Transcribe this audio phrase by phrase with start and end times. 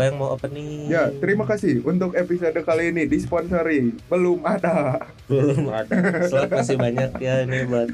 [0.00, 0.88] Siapa yang mau opening?
[0.88, 3.92] Ya, terima kasih untuk episode kali ini disponsori.
[4.08, 4.96] Belum ada.
[5.28, 6.24] Belum ada.
[6.24, 7.92] Slot masih banyak ya ini buat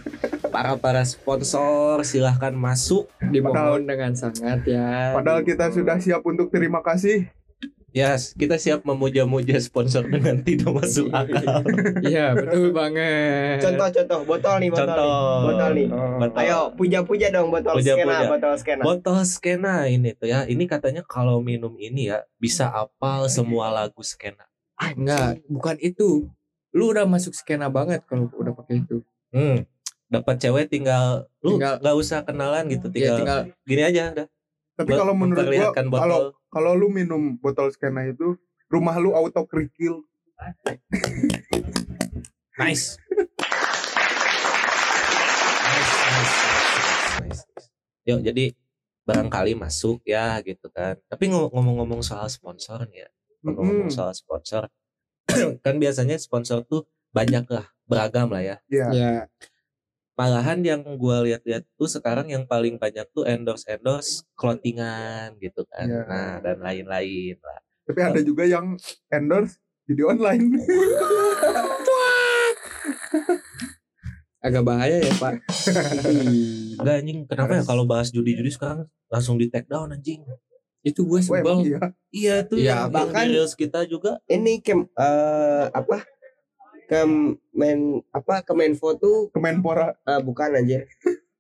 [0.55, 3.11] para para sponsor silahkan masuk.
[3.19, 5.19] Dimohon dengan sangat ya.
[5.19, 7.27] Padahal kita sudah siap untuk terima kasih.
[7.97, 11.64] Ya, kita siap memuja-muja sponsor dengan tidak masuk akal.
[12.05, 13.64] Iya betul banget.
[13.64, 15.08] Contoh-contoh botol nih botol Contoh.
[15.08, 15.47] nih.
[15.48, 15.88] Botol nih.
[15.88, 16.19] Oh.
[16.20, 16.36] Betul.
[16.44, 18.05] Ayo puja-puja dong botol Puja-puja.
[18.05, 18.83] skena, botol skena.
[18.84, 20.44] Botol skena ini tuh ya.
[20.44, 24.44] Ini katanya kalau minum ini ya bisa apal semua lagu skena.
[24.77, 26.28] Enggak, bukan itu.
[26.77, 29.00] Lu udah masuk skena banget kalau udah pakai itu.
[29.33, 29.64] Hmm.
[30.12, 34.28] Dapat cewek tinggal lu Tinggal- nggak usah kenalan gitu, Ya tinggal, tinggal gini aja udah.
[34.77, 36.25] Tapi kalau menurut gua kalau botol.
[36.48, 38.39] Kalau lu minum botol skena itu
[38.70, 40.02] rumah lu auto kerikil.
[42.56, 42.97] Nice.
[42.97, 42.97] nice,
[45.66, 46.36] nice, nice,
[46.80, 47.42] nice, nice.
[48.06, 48.44] Yuk, jadi
[49.06, 50.97] barangkali masuk ya gitu kan.
[51.08, 53.08] Tapi ngo- ngomong-ngomong soal sponsor nih ya,
[53.44, 54.69] ngomong-ngomong soal sponsor,
[55.64, 58.56] kan biasanya sponsor tuh banyak lah, beragam lah ya.
[58.69, 58.88] Ya.
[58.92, 59.12] ya
[60.16, 65.84] Malahan yang gua lihat-lihat tuh sekarang yang paling banyak tuh endorse endorse clothingan gitu kan.
[65.84, 66.03] Iya.
[66.09, 67.60] Nah dan lain-lain lah.
[67.84, 68.81] Tapi ada juga yang
[69.12, 70.44] endorse jadi online.
[74.47, 75.43] agak bahaya ya pak.
[76.78, 80.22] Enggak anjing, kenapa ya kalau bahas judi-judi sekarang langsung di take down anjing?
[80.87, 81.59] itu gue emang sebel.
[81.66, 81.81] iya.
[82.15, 86.06] Iya tuh Iya, yang, bahkan- reels kita juga Ini kem eh, apa?
[86.86, 89.94] Kemen apa Kemenfo tuh Kemenpora.
[90.00, 90.82] eh, bukan aja.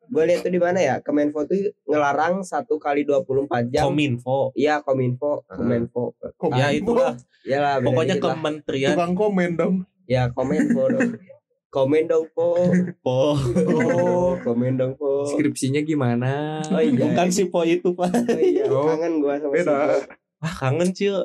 [0.06, 0.96] Gue lihat tuh di mana ya?
[0.98, 3.86] Kemenfo tuh ngelarang satu kali 24 jam.
[3.86, 4.54] kominfo.
[4.54, 6.14] Iya, Kominfo, Kemenfo.
[6.52, 7.18] Ya itulah.
[7.42, 8.22] Ya lah, beda Pokoknya lah.
[8.32, 9.74] kementerian Tukang komen dong.
[10.04, 11.18] Ya, Komenfo dong.
[11.66, 12.54] Komen dong, Po.
[13.02, 13.34] po.
[13.66, 15.26] Oh, komen dong, Po.
[15.26, 16.62] Skripsinya gimana?
[16.64, 16.94] Oh iya.
[16.96, 18.14] Bukan si po itu pak.
[18.14, 18.86] Oh iya, Oh.
[18.88, 19.74] kangen gua sama Beda.
[19.92, 20.14] si Po.
[20.38, 21.16] Wah kangen cil.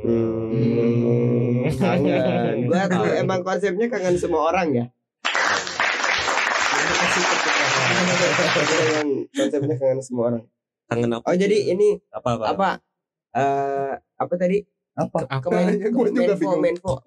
[0.00, 0.48] Hmm,
[1.74, 2.54] kangen.
[2.68, 4.86] Gua tuh emang konsepnya kangen semua orang ya.
[9.34, 10.42] Konsepnya kangen semua orang.
[10.88, 11.24] Kangen apa?
[11.28, 12.44] Oh jadi ini Apa apa?
[12.52, 12.70] apa?
[13.36, 14.58] Eh apa tadi?
[14.98, 15.18] Apa?
[15.30, 16.60] Kayaknya gua juga Menfo, bingung.
[16.64, 16.92] Menfo.
[16.96, 16.98] Oh.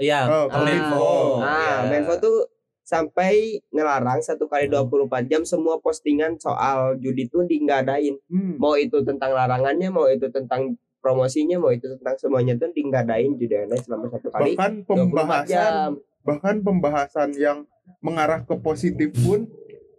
[1.44, 1.90] Ah, Iya.
[1.92, 2.38] Menfo tuh
[2.82, 8.16] sampai ngelarang satu kali 24 jam semua postingan soal judi tuh di nggak adain.
[8.28, 8.60] Hmm.
[8.60, 13.04] Mau itu tentang larangannya, mau itu tentang promosinya, mau itu tentang semuanya tuh di nggak
[13.10, 15.92] adain judi online selama satu kali Bahkan 24 pembahasan jam.
[16.22, 17.58] bahkan pembahasan yang
[18.00, 19.50] mengarah ke positif pun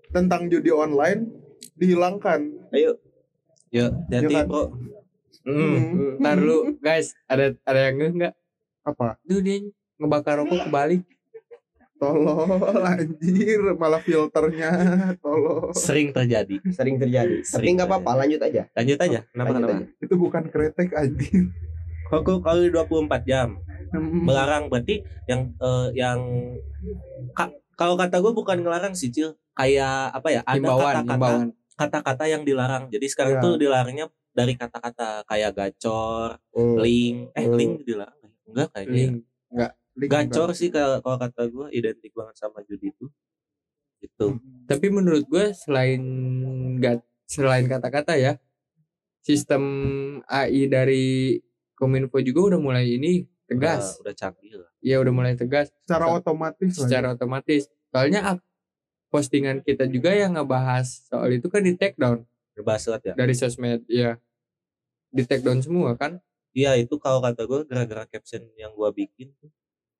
[0.08, 1.26] tentang judi online
[1.74, 2.70] dihilangkan.
[2.70, 2.96] Ayo,
[3.72, 4.46] Yuk, hati Iya kan?
[4.46, 4.64] bro.
[5.42, 5.74] Hmm.
[5.74, 6.12] Hmm.
[6.22, 8.34] Ntar lu guys, ada ada yang nggak?
[8.86, 9.18] Apa?
[9.26, 9.66] Tuh dia
[9.98, 11.02] ngebakar rokok kebalik.
[12.02, 14.70] Tolol anjir, malah filternya
[15.16, 15.70] tolol.
[15.70, 16.58] Sering terjadi.
[16.68, 17.38] sering terjadi.
[17.38, 18.66] Tapi Sering nggak apa-apa, lanjut aja.
[18.72, 19.18] Lanjut aja.
[19.24, 19.74] Kenapa Lanjut kenapa?
[19.78, 19.86] aja.
[20.00, 21.46] Itu bukan kretek anjir.
[22.04, 23.48] Kalau kali 24 jam
[23.88, 24.24] Hmm.
[24.24, 26.18] melarang berarti yang eh, yang
[27.32, 31.32] ka- kalau kata gue bukan ngelarang sih cil kayak apa ya ada kata-kata
[31.74, 33.42] kata-kata yang dilarang jadi sekarang Ya.
[33.42, 36.80] tuh dilarangnya dari kata-kata kayak gacor Hmm.
[36.80, 37.52] link eh Hmm.
[37.52, 38.32] link dilarang nggak?
[38.48, 39.04] enggak kayaknya ya.
[39.04, 39.16] Link.
[39.52, 40.56] Link gacor kan.
[40.56, 43.06] sih kalau kalau kata gue identik banget sama judi itu
[44.02, 46.00] gitu Tapi menurut gue selain
[46.80, 48.36] nggak selain kata-kata ya,
[49.22, 49.62] sistem
[50.26, 51.38] AI dari
[51.78, 54.00] Kominfo juga udah mulai ini tegas.
[54.02, 56.82] udah, udah canggih lah Ya udah mulai tegas secara otomatis lah ya.
[56.82, 57.62] secara otomatis.
[57.94, 58.20] Soalnya
[59.12, 62.24] postingan kita juga yang ngebahas soal itu kan di take down
[62.56, 64.18] berbahas ya dari sosmed ya.
[65.12, 66.18] Di take down semua kan?
[66.52, 69.48] iya itu kalau kata gue gara-gara caption yang gue bikin tuh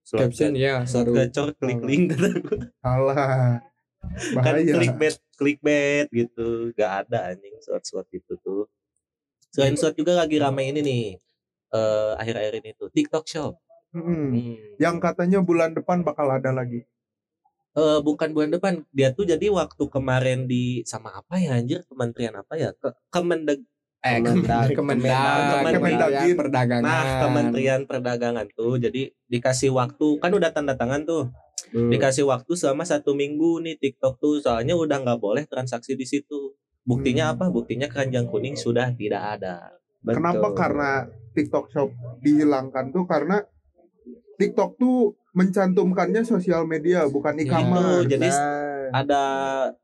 [0.02, 3.62] slot Caption ya baru gacor klik link kata gue Salah.
[4.34, 4.74] kan Bahaya.
[4.74, 8.66] clickbait clickbait gitu gak ada anjing slot itu tuh
[9.54, 11.04] selain slot juga lagi rame ini nih
[11.72, 13.54] eh, akhir-akhir ini tuh TikTok Shop.
[13.92, 14.32] Mm-mm.
[14.32, 14.56] Hmm.
[14.80, 16.80] Yang katanya bulan depan bakal ada lagi.
[17.72, 22.36] Eh, bukan bulan depan dia tuh jadi waktu kemarin di sama apa ya anjir kementerian
[22.36, 23.64] apa ya ke Kemendeg
[24.02, 30.50] eh Kemendag- Kemendag Kemendag- Kementerian Perdagangan nah Kementerian Perdagangan tuh jadi dikasih waktu kan udah
[30.50, 31.30] tanda tangan tuh
[31.70, 31.88] Hmm.
[31.88, 36.52] dikasih waktu selama satu minggu nih TikTok tuh soalnya udah nggak boleh transaksi di situ
[36.82, 37.32] buktinya Hmm.
[37.32, 39.72] apa buktinya keranjang kuning sudah tidak ada
[40.02, 40.18] Betul.
[40.18, 40.46] Kenapa?
[40.52, 40.90] Karena
[41.32, 41.88] TikTok Shop
[42.18, 43.40] dihilangkan tuh karena
[44.42, 44.98] TikTok tuh
[45.32, 47.44] mencantumkannya sosial media bukan Iya.
[47.44, 48.06] e-commerce.
[48.06, 48.60] Jadi Nah,
[48.92, 49.22] ada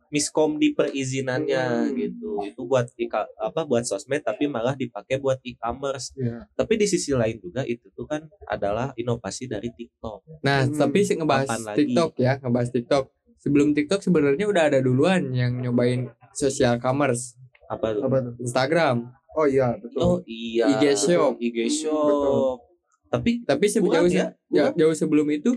[0.08, 1.94] miskom di perizinannya Hmm.
[1.94, 6.44] gitu itu buat ika- apa buat sosmed tapi malah dipakai buat e-commerce Iya.
[6.50, 10.98] tapi di sisi lain juga itu tuh kan adalah inovasi dari TikTok Nah, Hmm, tapi
[11.02, 11.78] sih ngebahas kapan lagi?
[11.82, 13.04] TikTok ya, ngebahas TikTok.
[13.38, 18.32] Sebelum TikTok sebenarnya udah ada duluan yang nyobain social commerce, apa Apa tuh?
[18.38, 18.96] Instagram.
[19.30, 20.00] Oh iya betul.
[20.00, 21.36] oh iya IG Shop.
[21.38, 22.67] IG Shop
[23.08, 25.56] tapi Tapi se- Kurang jauh, ya, jauh sebelum itu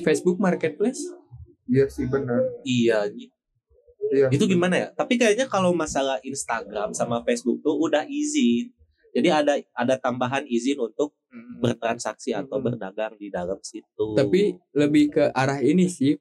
[0.00, 1.00] Facebook Marketplace.
[1.66, 2.40] Iya sih benar.
[2.62, 3.34] iya gitu
[4.06, 4.30] Iya.
[4.30, 8.70] itu gimana ya tapi kayaknya kalau masalah Instagram sama Facebook tuh udah izin
[9.10, 11.10] jadi ada ada tambahan izin untuk
[11.58, 12.70] bertransaksi atau Hmm.
[12.70, 16.14] berdagang di dalam situ Tapi lebih ke arah ini sih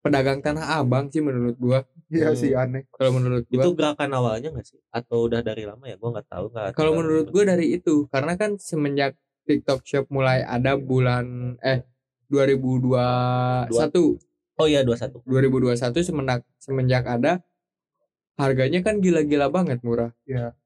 [0.00, 1.84] pedagang tanah abang sih menurut gua.
[2.08, 2.38] Iya Hmm.
[2.38, 2.88] sih aneh.
[2.88, 6.26] Kalau menurut itu gua, gerakan awalnya nggak sih atau udah dari lama ya gua nggak
[6.26, 9.12] tahu kalau menurut gua dari itu karena kan semenjak
[9.50, 11.82] TikTok Shop mulai ada bulan eh
[12.30, 12.94] 2021
[14.62, 17.42] oh iya 21 2021 semenjak semenjak ada
[18.40, 20.16] harganya kan gila-gila banget murah.
[20.24, 20.56] Iya.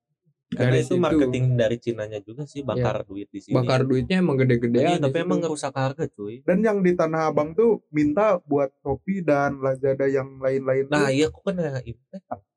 [0.54, 1.02] karena Dari itu situ.
[1.02, 4.86] marketing dari Cinanya juga sih bakar duit di sini Bakar duitnya emang gede-gedean.
[4.86, 5.26] Iya, tapi situ.
[5.26, 10.06] emang ngerusak harga cuy Dan yang di Tanah Abang tuh minta buat Shopee dan Lazada
[10.06, 11.98] yang lain-lain nah tuh iya kok kan ya, itu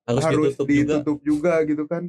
[0.06, 2.04] harus, harus ditutup, juga ditutup juga gitu kan.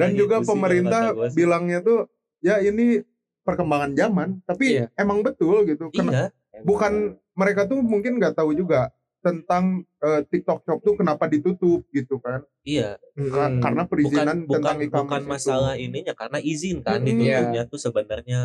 [0.00, 2.10] Dan juga pemerintah bilangnya tuh
[2.42, 3.06] ya ini
[3.46, 4.90] perkembangan zaman, tapi Iya.
[4.94, 5.86] emang betul gitu.
[5.90, 6.26] Kena- iya
[6.58, 6.92] bukan
[7.32, 8.88] mereka tuh mungkin nggak tahu juga
[9.20, 12.46] tentang eh, TikTok Shop tuh kenapa ditutup gitu kan.
[12.62, 13.58] iya Ka- Hmm.
[13.60, 15.30] karena bukan perizinan bukan tentang e-commerce bukan itu.
[15.30, 18.40] masalah ininya karena izin kan Hmm, ditutupnya tuh sebenarnya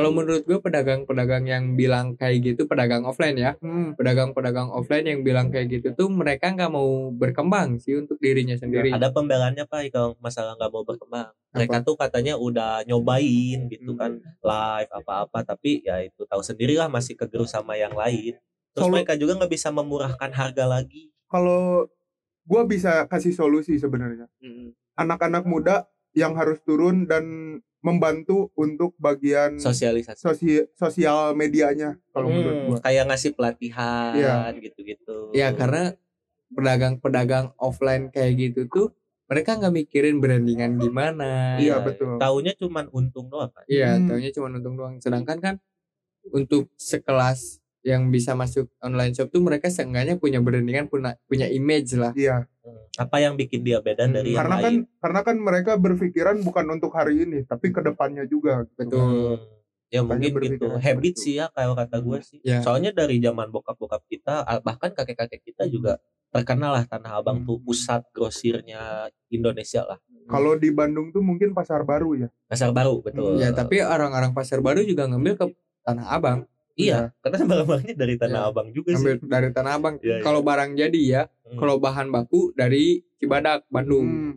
[0.00, 5.20] Kalau menurut gue pedagang-pedagang yang bilang kayak gitu pedagang offline ya, Hmm, pedagang-pedagang offline yang
[5.20, 8.88] bilang kayak gitu tuh mereka nggak mau berkembang sih untuk dirinya sendiri.
[8.88, 11.28] ada pembelaannya pak kalau masalah nggak mau berkembang.
[11.52, 17.12] Mereka tuh katanya udah nyobain gitu kan live apa-apa tapi ya itu tahu sendirilah masih
[17.14, 18.40] kegerus sama yang lain.
[18.72, 21.12] Terus Kalau- mereka juga nggak bisa memurahkan harga lagi.
[21.28, 21.84] Kalau
[22.48, 24.26] gua bisa kasih solusi sebenarnya.
[24.96, 32.54] Anak-anak muda yang harus turun dan membantu untuk bagian sosialisasi sosi- sosial medianya kalau menurut
[32.54, 32.78] Hmm, gua.
[32.80, 34.52] kayak ngasih pelatihan Iya.
[34.54, 35.96] gitu-gitu Ya karena
[36.50, 38.86] pedagang-pedagang offline kayak gitu tuh
[39.26, 41.54] mereka nggak mikirin brandingan gimana.
[41.56, 42.18] Iya, betul.
[42.18, 43.62] Taunya cuman untung doang kan.
[43.64, 44.10] Iya, Hmm.
[44.10, 44.98] taunya cuma untung doang.
[44.98, 45.54] Sedangkan kan
[46.26, 51.94] untuk sekelas yang bisa masuk online shop tuh mereka seenggaknya punya brandingan, punya punya image
[51.94, 52.10] lah.
[52.12, 52.44] Iya,
[52.94, 54.80] Apa yang bikin dia beda Hmm, dari yang karena kan lain?
[54.98, 58.64] karena kan mereka berpikiran bukan untuk hari ini, tapi ke depannya juga.
[58.64, 58.76] gitu.
[58.80, 59.00] Betul.
[59.36, 59.58] Hmm.
[59.90, 60.66] Ya Makanya mungkin gitu.
[60.70, 62.38] Habit seperti sih ya kalau kata gue sih.
[62.40, 62.62] Ya.
[62.62, 65.98] Soalnya dari zaman bokap-bokap kita, ah, bahkan kakek-kakek kita juga
[66.30, 67.46] terkenal lah Tanah Abang Hmm.
[67.48, 69.98] tuh pusat grosirnya Indonesia lah.
[70.24, 72.28] Kalau di Bandung tuh mungkin pasar baru ya.
[72.46, 73.34] Pasar baru betul.
[73.36, 75.46] Ya, tapi orang-orang pasar baru juga ngambil ke
[75.82, 76.38] Tanah Abang,
[76.74, 78.48] iya, karena barang-barangnya dari Tanah Ya.
[78.48, 79.26] Abang juga ngambil sih.
[79.26, 79.94] dari Tanah Abang.
[79.98, 80.22] Iya, iya.
[80.22, 81.58] Kalau barang jadi ya, Hmm.
[81.58, 84.06] kalau bahan baku dari Cibadak, Bandung.
[84.06, 84.32] Hmm,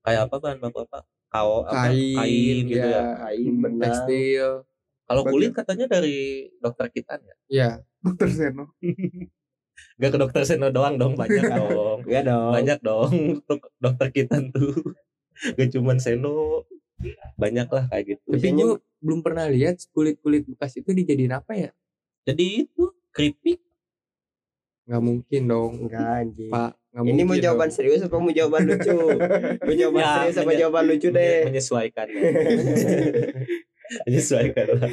[0.00, 1.04] kayak apa bahan baku apa?
[1.28, 1.90] Kau apa?
[1.90, 2.94] Kain, kain gitu ya.
[2.94, 4.50] ya, kain benang tekstil.
[5.04, 6.16] Kalau kulit katanya dari
[6.58, 7.34] dokter kita ya.
[7.46, 7.70] Ya,
[8.00, 8.72] Dokter Seno.
[9.94, 12.02] Gak ke dokter Seno doang dong, banyak dong.
[12.02, 14.74] Enggak dong banyak dong untuk dokter kita tuh
[15.34, 16.62] gak cuman Seno
[17.34, 21.70] banyak lah kayak gitu tapi gue belum pernah lihat kulit-kulit bekas itu dijadiin apa ya?
[22.22, 23.60] jadi itu keripik
[24.84, 26.70] Nggak mungkin dong, enggak anjing Pak.
[26.92, 27.74] Nggak ini mau jawaban dong.
[27.74, 28.92] serius apa mau jawaban lucu
[29.64, 32.20] mau jawaban Ya, serius apa jawaban lucu menye- deh menyesuaikan ya.
[34.04, 34.90] menyesuaikan lah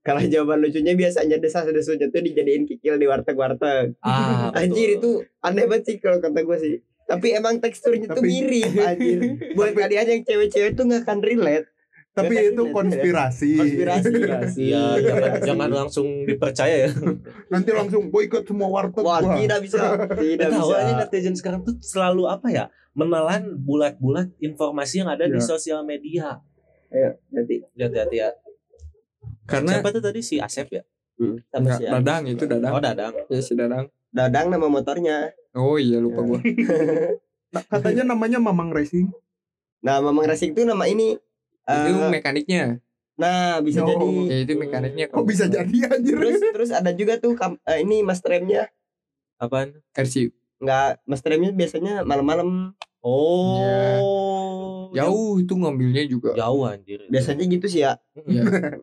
[0.00, 4.56] kalau jawaban lucunya biasanya desas-desusnya tuh dijadiin kikil di warteg-warteg ah betul.
[4.56, 6.74] Anjir itu aneh banget sih kalau kata gue sih.
[7.08, 9.18] Tapi emang teksturnya tuh mirip anjir.
[9.56, 11.66] Buat kalian yang cewek-cewek tuh nggak akan relate.
[12.12, 12.74] Tapi Nggak itu relate.
[12.74, 13.50] konspirasi.
[13.56, 14.12] Konspirasi.
[14.60, 16.90] Iya, jangan, jangan langsung dipercaya ya.
[17.54, 19.38] Nanti langsung boikot semua warteg Wah, gua.
[19.38, 19.78] tidak bisa.
[20.18, 20.76] Tidak Tahu bisa.
[20.78, 22.64] aja netizen sekarang tuh selalu apa ya?
[22.92, 25.46] Menelan bulat-bulat informasi yang ada di Iya.
[25.46, 26.42] sosial media.
[26.90, 28.28] Ayo, nanti Lihat-lihat ya.
[29.44, 30.82] Karena Siapa tuh tadi si Asep ya?
[31.48, 32.72] sama nggak, si Dadang itu Dadang.
[32.72, 33.14] Oh, Dadang.
[33.26, 33.86] Ya si Dadang.
[34.18, 35.30] Dadang nama motornya.
[35.54, 36.26] Oh iya lupa Ya.
[36.26, 36.38] gua.
[37.48, 39.08] Nah, katanya namanya Mamang Racing.
[39.78, 41.14] Nah, Mamang Racing tuh nama ini
[41.64, 42.80] itu Eh, mekaniknya
[43.14, 43.86] nah bisa Oh.
[43.86, 46.16] jadi ya itu mekaniknya Kok bisa jadi anjir?
[46.16, 48.70] terus terus ada juga tuh kam- eh, ini mas remnya
[49.36, 49.74] Apaan?
[49.92, 52.72] RCU nggak mas remnya biasanya malam-malam
[53.02, 54.88] Oh.
[54.92, 57.04] jauh itu ngambilnya juga Jauh anjir.
[57.06, 58.42] biasanya gitu sih ya ya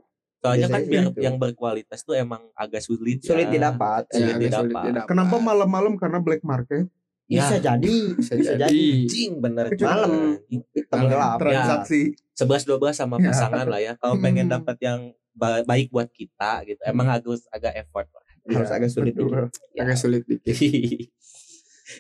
[0.48, 1.20] Soalnya kan biar gitu.
[1.20, 3.20] yang berkualitas tuh emang agak sulit.
[3.20, 3.52] sulit ya.
[3.52, 4.84] didapat Sulit agak didapat.
[4.86, 5.08] didapat.
[5.08, 6.86] Kenapa malam-malam karena black market?
[7.26, 7.74] bisa Ya.
[7.74, 10.38] jadi bisa bisa jadi jadi Cing bener Malam.
[10.46, 11.10] hitam Malam.
[11.10, 12.02] gelap Transaksi.
[12.32, 13.34] 11 12 sama Ya.
[13.34, 13.94] pasangan lah ya.
[13.96, 14.56] Kalau pengen Hmm.
[14.56, 15.00] dapat yang
[15.32, 16.78] ba- baik buat kita gitu.
[16.82, 18.22] Emang harus agak effort lah.
[18.48, 19.50] harus agak sulit Betul.
[19.50, 19.58] dikit.
[19.74, 19.82] Ya.
[19.82, 20.54] agak sulit dikit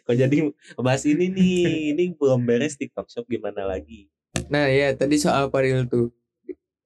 [0.02, 0.38] Kok jadi
[0.78, 1.58] bahas ini nih,
[1.92, 4.06] ini belum beres TikTok Shop gimana lagi?
[4.46, 6.14] Nah ya tadi soal Paril tuh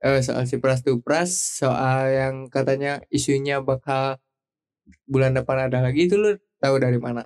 [0.02, 4.18] eh, soal si Pras tuh Pras soal yang katanya isunya bakal
[5.06, 7.24] bulan depan ada lagi itu lu tahu dari mana?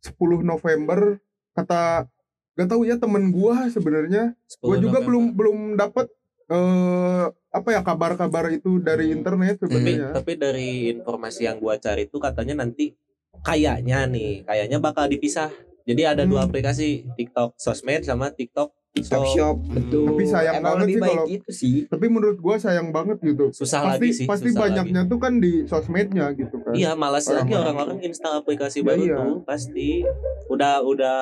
[0.00, 1.20] 10 November
[1.52, 2.08] kata
[2.56, 5.06] gak tahu ya temen gua sebenarnya 10 gua juga November.
[5.06, 6.06] belum belum dapat
[6.50, 12.06] eh apa ya kabar-kabar itu dari internet tapi sebenarnya tapi dari informasi yang gua cari
[12.06, 12.94] itu katanya nanti
[13.40, 15.50] kayaknya nih kayaknya bakal dipisah
[15.86, 16.48] jadi ada dua Hmm.
[16.50, 19.32] aplikasi TikTok sosmed sama TikTok TikTok Shop.
[19.32, 19.72] Shop Hmm.
[19.72, 22.88] betul Tapi sayang emang banget lebih sih baik kalau- itu sih tapi menurut gua sayang
[22.90, 25.10] banget gitu susah pasti lagi sih pasti susah banyaknya lagi.
[25.10, 28.02] tuh kan di sosmednya gitu kan iya malas lagi Orang-orang.
[28.02, 29.16] install aplikasi Iya, baru iya.
[29.16, 29.88] tuh pasti
[30.48, 31.18] udah udah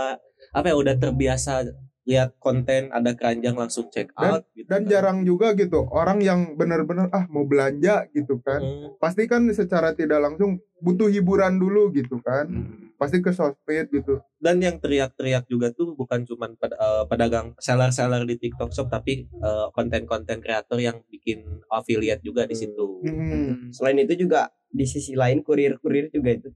[0.50, 1.68] apa ya udah terbiasa
[2.08, 4.88] lihat konten ada keranjang langsung check out gitu dan kan.
[4.88, 8.96] jarang juga gitu orang yang benar-benar ah mau belanja gitu kan Hmm.
[8.96, 12.48] pasti kan secara tidak langsung butuh hiburan dulu gitu kan
[12.94, 18.24] pasti ke sosmed gitu dan yang teriak-teriak juga tuh bukan cuman ped- eh, pedagang seller-seller
[18.24, 23.04] di TikTok Shop tapi eh, konten-konten kreator yang bikin affiliate juga di situ.
[23.04, 23.68] Hmm.
[23.68, 26.48] selain itu juga di sisi lain kurir-kurir juga itu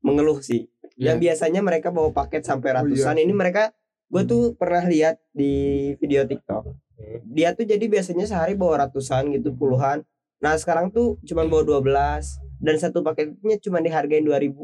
[0.00, 1.10] mengeluh sih Ya.
[1.10, 2.78] yang biasanya mereka bawa paket sampai Oh, iya.
[2.84, 3.74] ratusan ini mereka
[4.06, 5.52] gue tuh pernah lihat di
[5.96, 7.18] video TikTok Hmm.
[7.26, 10.06] dia tuh jadi biasanya sehari bawa ratusan gitu puluhan
[10.38, 12.22] nah sekarang tuh cuma bawa 12
[12.60, 14.54] dan satu paketnya cuma dihargain 2000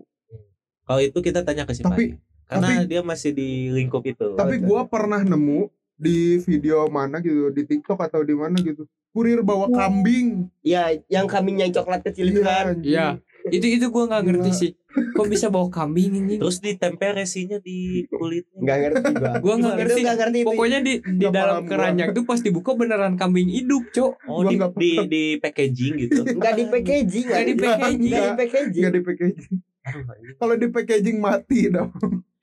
[0.84, 2.22] Kalau itu kita tanya ke si Tapi-.
[2.44, 4.34] Karena tapi- dia masih di lingkup itu.
[4.34, 9.42] tapi gua pernah nemu di video mana gitu di TikTok atau di mana gitu kurir
[9.42, 12.94] bawa kambing ya yang kambing yang coklat kecil itu kan anjing.
[12.94, 13.18] Iya.
[13.48, 14.70] Itu itu gua nggak ngerti sih.
[14.90, 16.34] Kok bisa bawa kambing ini?
[16.36, 18.60] Terus ditempel resinya di kulitnya.
[18.60, 20.00] nggak ngerti gua Gua nggak ngerti.
[20.04, 24.12] nggak ngerti Pokoknya di di Nggak dalam keranjang tuh pas dibuka beneran kambing hidup, Cok.
[24.28, 26.20] Oh, di, di, di packaging gitu.
[26.38, 28.10] nggak di packaging Nggak di packaging.
[28.10, 29.50] nggak di packaging nggak di packaging
[30.36, 31.88] kalau di packaging mati dong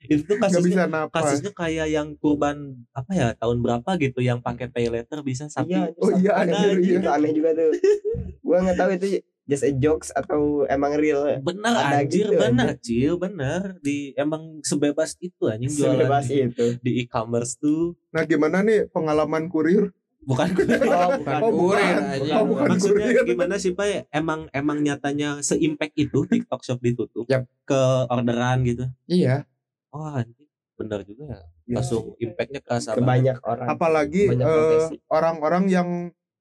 [0.08, 4.40] itu tuh nggak bisa kasusnya kasusnya kayak yang kurban apa ya tahun berapa gitu yang
[4.40, 5.76] pakai pay later bisa sapi.
[5.76, 6.96] Iya, Oh iya, ada anjir, iya.
[6.96, 7.70] itu aneh juga tuh.
[8.46, 9.06] gua nggak tahu itu
[9.48, 11.24] just a jokes atau emang real.
[11.40, 16.36] Bener Ada anjir, gitu, bener cil, bener di emang sebebas itu anjing jualan Sebebas di,
[16.44, 16.66] itu.
[16.78, 19.88] di e-commerce tuh nah gimana nih pengalaman kurir
[20.20, 20.52] bukan
[20.84, 21.50] Oh, Bukan Oh, bukan.
[21.50, 22.32] kurir aja.
[22.34, 22.66] Oh, bukan.
[22.68, 23.24] maksudnya kurir.
[23.26, 27.48] gimana sih pak emang emang nyatanya se-impact itu TikTok Shop ditutup Yap.
[27.62, 29.48] ke orderan gitu Iya.
[29.88, 31.74] oh anjing bener juga ya Ya.
[31.74, 33.08] langsung impactnya kerasa ke banget.
[33.10, 33.66] banyak orang.
[33.66, 35.88] apalagi eh, orang-orang yang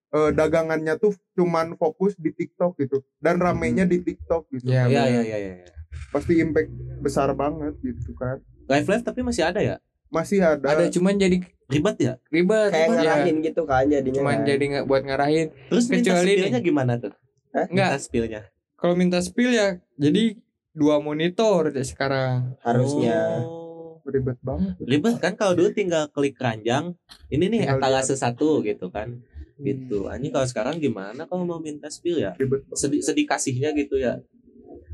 [0.09, 5.03] eh, dagangannya tuh cuman fokus di TikTok gitu dan ramenya di TikTok gitu Iya, Iya
[5.07, 5.67] iya iya iya.
[6.09, 9.75] pasti impact besar banget gitu kan Live live tapi masih ada ya?
[10.07, 12.13] masih ada, Ada cuman jadi Ribet ya?
[12.31, 12.71] ribet.
[12.71, 12.95] Kayak ya.
[12.95, 14.23] ngarahin gitu kan jadinya.
[14.23, 14.47] Cuman kan.
[14.47, 15.47] jadi nggak buat ngarahin.
[15.67, 17.11] Terus minta Kecuali spillnya gimana tuh?
[17.51, 17.65] Hah?
[17.67, 17.89] Enggak.
[17.91, 18.41] Minta spillnya.
[18.79, 19.67] Kalau minta spill ya
[19.99, 20.23] jadi
[20.71, 22.55] dua monitor deh sekarang.
[22.63, 23.43] harusnya.
[23.43, 23.99] Oh.
[24.07, 26.95] ribet banget Ribet kan kalau dulu tinggal klik keranjang.
[27.27, 29.19] Ini nih Tinggal etalase satu gitu kan.
[29.59, 30.05] Gitu.
[30.05, 32.37] Anjing kalau sekarang gimana kalau mau minta spill ya?
[32.71, 34.21] Sedih sedih kasihnya gitu ya.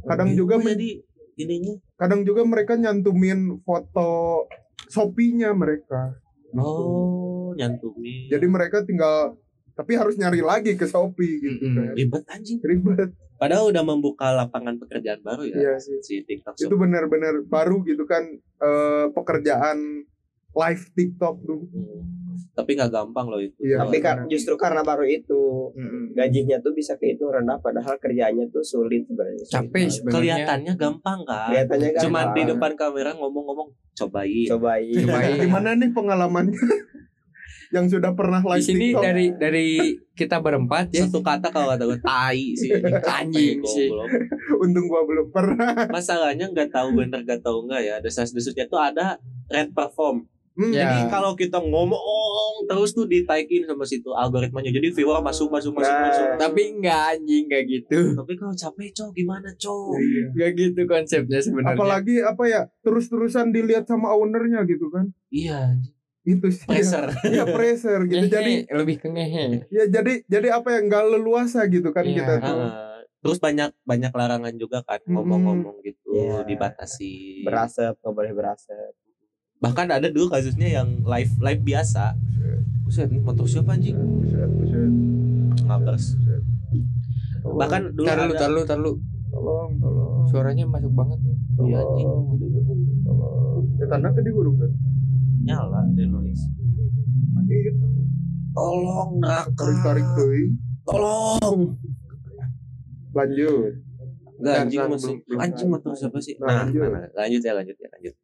[0.01, 1.03] Kadang Gitu juga jadi
[1.35, 1.73] ininya.
[1.95, 4.45] kadang juga mereka nyantumin foto
[4.85, 6.13] Shopee-nya mereka
[6.53, 8.29] Oh, nyantumin.
[8.29, 9.33] jadi mereka tinggal
[9.73, 11.73] tapi harus nyari lagi ke Shopee gitu Mm-mm.
[11.73, 12.59] kan ribet anjing.
[12.61, 15.97] ribet Padahal udah membuka lapangan pekerjaan baru ya Iya sih.
[15.99, 18.21] si TikTok itu benar-benar baru gitu kan
[18.61, 20.05] eh, pekerjaan
[20.53, 22.01] live TikTok tuh Hmm.
[22.53, 23.57] Tapi nggak gampang loh itu.
[23.61, 23.81] Iya.
[23.81, 25.73] Tapi kar- justru karena baru itu
[26.13, 29.41] gajinya tuh bisa kehitung rendah padahal kerjanya tuh sulit sebenarnya.
[29.43, 29.89] Capek banget.
[29.89, 30.13] sebenarnya.
[30.13, 31.49] kelihatannya gampang kan.
[31.49, 32.03] Kelihatannya gampang.
[32.05, 34.47] Cuman di depan kamera ngomong-ngomong cobain.
[34.47, 34.93] cobain.
[34.95, 35.33] Cobain.
[35.39, 36.57] gimana nih pengalamannya
[37.75, 39.67] yang sudah pernah Di live sini TikTok dari dari
[40.13, 41.09] kita berempat ya.
[41.09, 42.69] Satu kata kalau kata gue tai sih.
[43.17, 43.89] Anjing sih.
[44.55, 47.95] untung gua belum pernah Masalahnya nggak tahu bener nggak tahu nggak ya.
[47.97, 49.17] Desas-desusnya tuh ada
[49.49, 50.29] red perform.
[50.53, 50.85] Hmm, Ya.
[50.85, 51.97] Jadi kalau kita ngomong
[52.63, 54.69] terus tuh ditaikin sama situ algoritmanya.
[54.69, 56.03] Jadi viewer masuk masuk masuk Nah.
[56.05, 56.25] masuk.
[56.37, 58.13] Tapi enggak anjing enggak gitu.
[58.13, 59.97] Tapi kalau capek cowok gimana cowok?
[59.97, 60.23] Iya.
[60.29, 61.73] Enggak gitu konsepnya sebenarnya.
[61.73, 65.81] apalagi apa ya terus-terusan dilihat sama ownernya gitu kan Iya.
[66.23, 70.69] itu sih pressure ya pressure gitu Ngehe, jadi lebih ke ngehe ya jadi jadi apa
[70.69, 72.15] ya nggak leluasa gitu kan Iya.
[72.15, 72.59] kita tuh
[73.19, 76.47] terus banyak banyak larangan juga kan ngomong-ngomong gitu Iya.
[76.47, 78.95] dibatasi berasap nggak boleh berasap
[79.63, 82.19] bahkan ada dulu kasusnya yang live live biasa.
[82.83, 83.95] Buset, ini motor siapa anjing?
[83.95, 84.91] Buset, buset,
[85.63, 86.19] ngabers
[87.43, 88.93] bahkan dulu tar lu ada tar lu tar lu.
[89.33, 90.23] Tolong tolong.
[90.29, 91.37] Suaranya masuk banget nih.
[91.63, 92.09] Iya, anjing.
[92.39, 92.87] Gede banget.
[93.07, 93.63] tolong.
[93.79, 94.71] Ya tanda tadi gurung kan?
[95.43, 96.43] Nyala the noise
[98.53, 100.29] tolong tarik neraka tarik tuh
[100.85, 101.59] tolong.
[103.13, 103.73] Lanjut.
[104.41, 106.33] Enggak Nggak, anjing masih anjing motor siapa sih?
[106.41, 108.15] Nah, Nah, lanjut ya lanjut ya lanjut.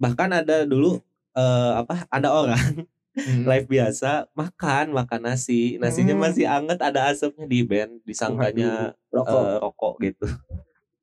[0.00, 0.98] Bahkan ada dulu
[1.32, 3.42] eh apa ada orang Hmm.
[3.44, 6.22] live biasa makan makan nasi nasinya Hmm.
[6.22, 10.26] masih anget ada asapnya di band disangkanya rokok eh, rokok gitu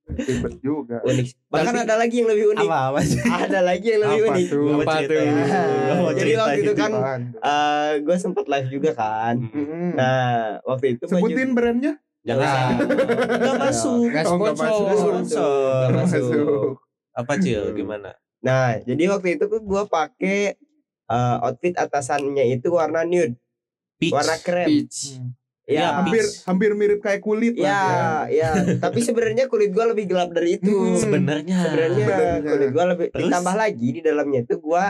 [0.08, 3.86] ribet juga unik bahkan Berarti- ada lagi yang lebih unik apa apa sih ada lagi
[3.86, 4.64] yang lebih Apa unik tuh?
[4.74, 5.20] Apa tuh?
[5.94, 7.02] mau Jadi waktu itu kan tuh?
[7.44, 9.88] eh gue sempat live juga kan Mm-mm.
[9.94, 10.24] nah
[10.64, 12.68] waktu itu baju- sebutin brandnya jangan Nah.
[13.36, 14.64] nggak masuk Nggak Oh, nggak sponsor.
[14.64, 14.80] masuk.
[14.80, 16.24] Nggak sponsor Nggak masuk.
[16.24, 16.68] Masuk.
[17.14, 18.10] apa cil gimana
[18.40, 20.54] Nah, jadi waktu itu tuh gue pakai
[21.08, 23.34] eh, outfit atasannya itu warna nude,
[23.96, 24.12] Peach.
[24.12, 24.66] warna krem.
[24.66, 25.18] Peach
[25.64, 26.44] Iya, Ya, hampir peach.
[26.44, 28.50] hampir mirip kayak kulit ya, lah ya.
[28.78, 30.72] Tapi sebenarnya kulit gue lebih gelap dari itu.
[30.72, 32.40] Hmm, sebenarnya Sebenarnya Sebenarnya.
[32.48, 33.22] kulit gue lebih Terus?
[33.26, 34.84] ditambah lagi di dalamnya itu gue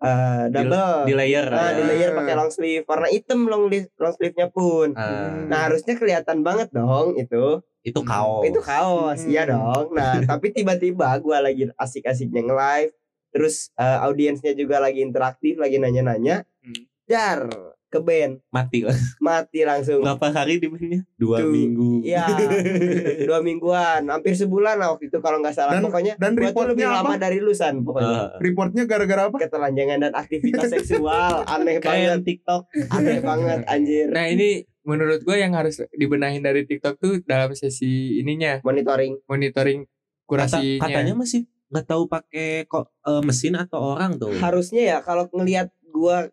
[0.00, 1.04] eh, double.
[1.04, 1.74] di layer Nah, ya.
[1.74, 4.94] di layer pakai long sleeve warna hitam long long sleeve-nya pun.
[4.94, 7.62] Ah, Nah, harusnya kelihatan banget dong itu.
[7.80, 9.30] itu kaos Itu kaos, Hmm.
[9.30, 9.92] iya dong.
[9.92, 12.92] Nah, tapi tiba-tiba gue lagi asik-asiknya nge-live,
[13.30, 16.44] terus eh, audiensnya juga lagi interaktif, lagi nanya-nanya.
[16.60, 16.82] Hmm.
[17.04, 17.48] Dar
[17.88, 18.84] ke band, mati.
[18.84, 20.04] Lah mati langsung.
[20.04, 21.00] berapa hari di bandnya?
[21.16, 22.04] Dua Tuh, minggu.
[22.04, 22.28] Iya,
[23.28, 25.80] dua mingguan, hampir sebulan lah waktu itu kalau nggak salah.
[25.80, 27.20] Dan- pokoknya dan tuh lebih reportnya lama apa?
[27.20, 28.18] dari lusan pokoknya.
[28.20, 29.36] Ah, reportnya gara-gara apa?
[29.40, 32.62] Ketelanjangan dan aktivitas seksual, aneh kayak banget, TikTok.
[32.92, 34.12] Aneh banget anjir.
[34.12, 38.60] nah ini menurut gue yang harus dibenahin dari TikTok tuh dalam sesi ininya.
[38.64, 39.24] Monitoring.
[39.28, 44.32] monitoring Kata, kurasinya katanya masih nggak tahu pakai kok eh, mesin atau orang tuh.
[44.36, 46.28] Harusnya ya kalau ngelihat gua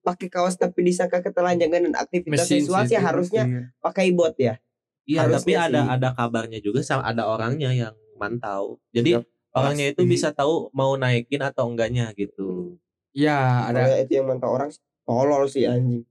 [0.00, 3.44] pakai kaos tapi disangka ketelanjangan dan aktivitas Mesin seksual sih harusnya
[3.78, 4.56] pakai bot ya.
[5.04, 5.90] Iya, Harusnya tapi ada sih.
[5.92, 8.78] ada kabarnya juga sama ada orangnya yang mantau.
[8.90, 9.18] Jadi
[9.50, 12.78] orangnya itu bisa tahu mau naikin atau enggaknya gitu.
[13.10, 14.70] ya ada Ada itu yang mantau orang
[15.02, 16.06] tolol sih anjing.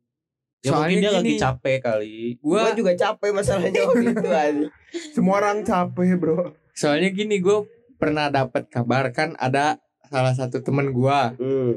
[0.59, 1.39] Ya mungkin Soalnya dia lagi gini.
[1.39, 2.15] capek kali.
[2.37, 4.71] Gua gue juga capek masalahnya waktu itu anjing.
[5.13, 7.63] semua orang capek bro soalnya gini gue
[7.95, 11.71] pernah dapat kabar kan ada salah satu temen gue Hmm.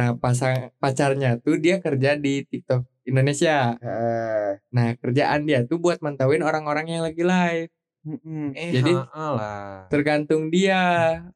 [0.00, 4.56] Nah pasang pacarnya tuh dia kerja di TikTok Indonesia Ah.
[4.68, 7.68] nah kerjaan dia tuh buat mantauin orang-orang yang lagi live
[8.00, 8.56] Mm-mm.
[8.56, 9.84] Eh, Jadi- lah.
[9.86, 10.80] tergantung dia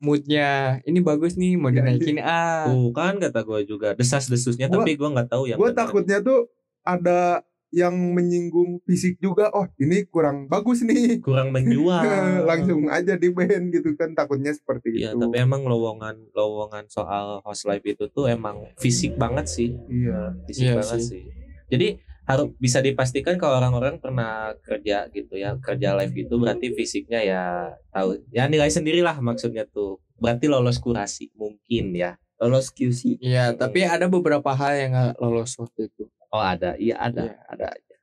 [0.01, 4.81] moodnya ini bagus nih mau Ya, dinaikin ah Tuh kan kata gue juga desas-desusnya Gua-
[4.81, 6.49] tapi gue nggak tahu yang gue takutnya tuh
[6.81, 7.45] ada
[7.75, 12.07] yang menyinggung fisik juga oh ini kurang bagus nih kurang menjual.
[12.51, 17.43] langsung aja di band gitu kan takutnya seperti Iya, itu tapi emang lowongan lowongan soal
[17.43, 19.75] host live itu tuh emang fisik banget sih.
[19.91, 21.11] iya fisik Iya banget sih.
[21.11, 21.23] sih.
[21.67, 21.89] Jadi
[22.25, 27.43] harus bisa dipastikan kalau orang-orang pernah kerja gitu ya kerja live gitu berarti fisiknya ya
[27.91, 33.23] tahu ya nilai sendirilah maksudnya tuh berarti lolos kurasi mungkin ya Lolos QC.
[33.23, 36.11] Iya, tapi ada beberapa hal yang nggak lolos waktu itu.
[36.35, 36.75] Oh ada.
[36.77, 37.23] Iya ada.
[37.25, 37.35] Iya.
[37.47, 37.95] ada aja.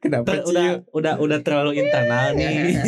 [0.00, 2.78] Kenapa Ter- udah udah udah terlalu internal nih.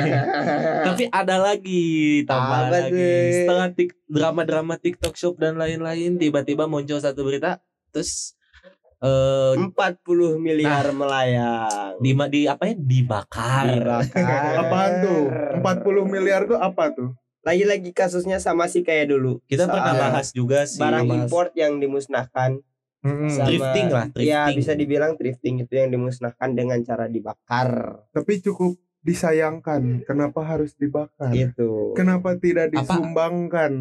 [0.86, 1.84] Tapi ada lagi
[2.22, 2.92] tambah Apa lagi.
[2.92, 3.32] tuh?
[3.34, 7.58] setelah tik- drama-drama TikTok Shop dan lain-lain tiba-tiba muncul satu berita
[7.90, 8.36] terus
[9.00, 11.98] eh 40 miliar melayang.
[11.98, 12.74] di di apa ya?
[12.76, 13.64] Dibakar.
[13.74, 14.60] Dibakar.
[14.60, 15.22] apaan tuh?
[15.58, 17.10] 40 miliar tuh apa tuh
[17.44, 19.38] Lagi-lagi kasusnya sama sih kayak dulu.
[19.44, 21.18] kita pernah bahas juga sih barang bahas.
[21.22, 22.58] import yang dimusnahkan.
[23.00, 23.28] Mm-mm.
[23.28, 24.56] Sama- Drifting lah, Ya drifting.
[24.56, 28.00] bisa dibilang drifting itu yang dimusnahkan dengan cara dibakar.
[28.10, 31.92] tapi cukup disayangkan kenapa harus dibakar Gitu.
[31.92, 32.80] kenapa tidak Apa?
[32.96, 33.72] disumbangkan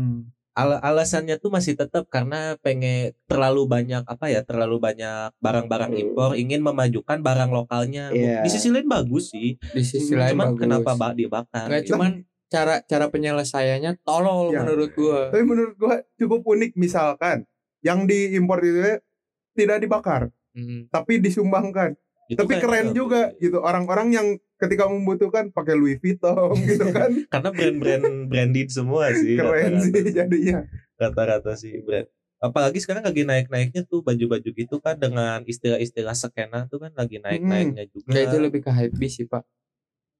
[0.53, 6.01] Al- alasannya tuh masih tetap karena pengen terlalu banyak apa ya terlalu banyak barang-barang Hmm.
[6.03, 8.43] impor ingin memajukan barang lokalnya Iya.
[8.43, 10.59] di sisi lain bagus sih Di sisi lain cuman bagus.
[10.61, 11.89] kenapa ba- dibakar Nggak gitu.
[11.89, 12.11] cuman
[12.53, 14.61] cara cara penyelesaiannya tolol Ya.
[14.61, 15.33] menurut gua.
[15.33, 17.49] tapi menurut gua cukup unik misalkan
[17.81, 19.01] yang diimpor itu
[19.51, 20.85] tidak dibakar Mm.
[20.87, 26.87] tapi disumbangkan Itu tapi keren juga gitu orang-orang yang ketika membutuhkan pakai Louis Vuitton gitu
[26.89, 29.81] kan karena brand-brand branded semua sih keren rata-rata.
[29.83, 30.59] sih jadinya
[30.95, 32.05] rata-rata sih brand
[32.37, 37.89] apalagi sekarang lagi naik-naiknya tuh baju-baju gitu kan dengan istilah-istilah skena tuh kan lagi naik-naiknya
[37.89, 39.41] juga Nggak, itu lebih ke hype sih pak.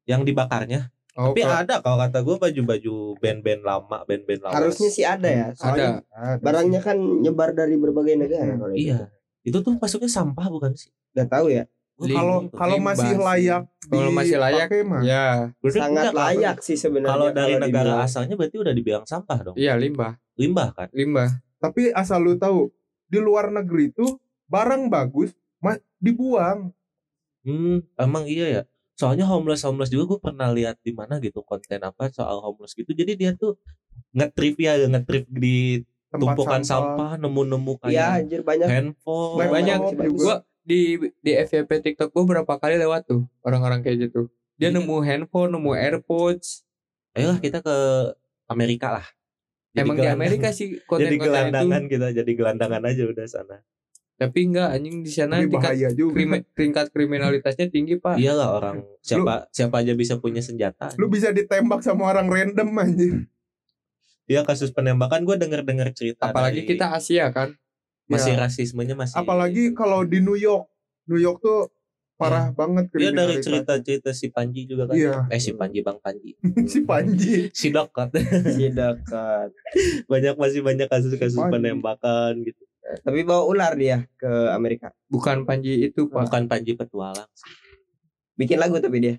[0.04, 4.54] yang dibakarnya Oh, Tapi kalau- ada kalau kata gue baju-baju band-band lama, band-band lama.
[4.58, 5.48] Harusnya sih ada ya.
[5.52, 5.56] ada.
[5.56, 5.90] Soalnya
[6.42, 8.90] barangnya kan nyebar dari berbagai negara kalau itu.
[8.90, 9.14] Iya.
[9.46, 10.90] Itu tuh masuknya sampah bukan sih?
[11.14, 11.70] Gak tahu ya.
[11.94, 13.22] Kalau kalau masih sih.
[13.22, 15.02] layak Kalau masih layak, mah.
[15.06, 17.12] Ya, Berarti Sangat enggak, kalau- layak sih sebenarnya.
[17.14, 18.02] Kalau dari negara dibilang.
[18.02, 19.56] asalnya berarti udah dibilang sampah dong.
[19.56, 20.88] iya limbah, Limbah kan?
[20.90, 21.30] limbah.
[21.62, 22.74] Tapi asal lu tahu,
[23.06, 24.18] di luar negeri tuh
[24.50, 25.38] barang bagus
[25.96, 26.74] dibuang.
[27.44, 28.64] Hmm, emang iya ya.
[28.94, 32.94] Soalnya homeless homeless juga gue pernah lihat di mana gitu konten apa soal homeless gitu.
[32.94, 33.58] Jadi dia tuh
[34.14, 35.82] nge-trip ya, nge-trip di
[36.14, 38.68] Tempat tumpukan sampah, nemu-nemu Iya kayak anjir banyak.
[38.70, 39.38] handphone.
[39.50, 39.78] Banyak.
[39.90, 40.06] juga.
[40.14, 44.30] Gua di di FYP TikTok gua berapa kali lewat tuh orang-orang kayak gitu.
[44.62, 44.78] Dia Iya.
[44.78, 46.62] nemu handphone, nemu AirPods.
[47.18, 47.76] Ayolah kita ke
[48.46, 49.06] Amerika lah.
[49.74, 51.26] Jadi Emang di Amerika sih jadi konten-konten itu.
[51.26, 53.58] gelandangan kita, jadi gelandangan aja udah sana.
[54.24, 56.16] Tapi enggak anjing di sana tingkat bahaya juga.
[56.16, 58.16] krimi- tingkat kriminalitasnya tinggi, Pak.
[58.16, 60.96] Iyalah orang siapa siapa aja bisa punya senjata.
[60.96, 63.14] Lu bisa ditembak sama orang random anjir.
[64.24, 66.32] Iya kasus penembakan gue denger-denger cerita.
[66.32, 67.52] Apalagi dari- kita Asia kan.
[68.06, 68.40] masih Ya.
[68.42, 69.16] rasismenya masih.
[69.18, 70.68] Apalagi kalau di New York.
[71.06, 71.68] New York tuh
[72.14, 74.96] parah banget Dia Iya, dari cerita-cerita si Panji juga kan.
[74.96, 75.28] Iya.
[75.28, 76.36] Eh si Panji Bang Panji.
[76.68, 77.48] si Panji.
[77.50, 78.16] si Dekat.
[78.46, 79.52] Si dekat.
[80.12, 82.64] banyak masih banyak kasus-kasus penembakan gitu.
[82.84, 84.92] Tapi bawa ular dia ke Amerika.
[85.08, 86.28] Bukan Panji itu, Pak.
[86.28, 87.30] Bukan Panji petualang.
[88.36, 89.16] Bikin lagu tapi dia.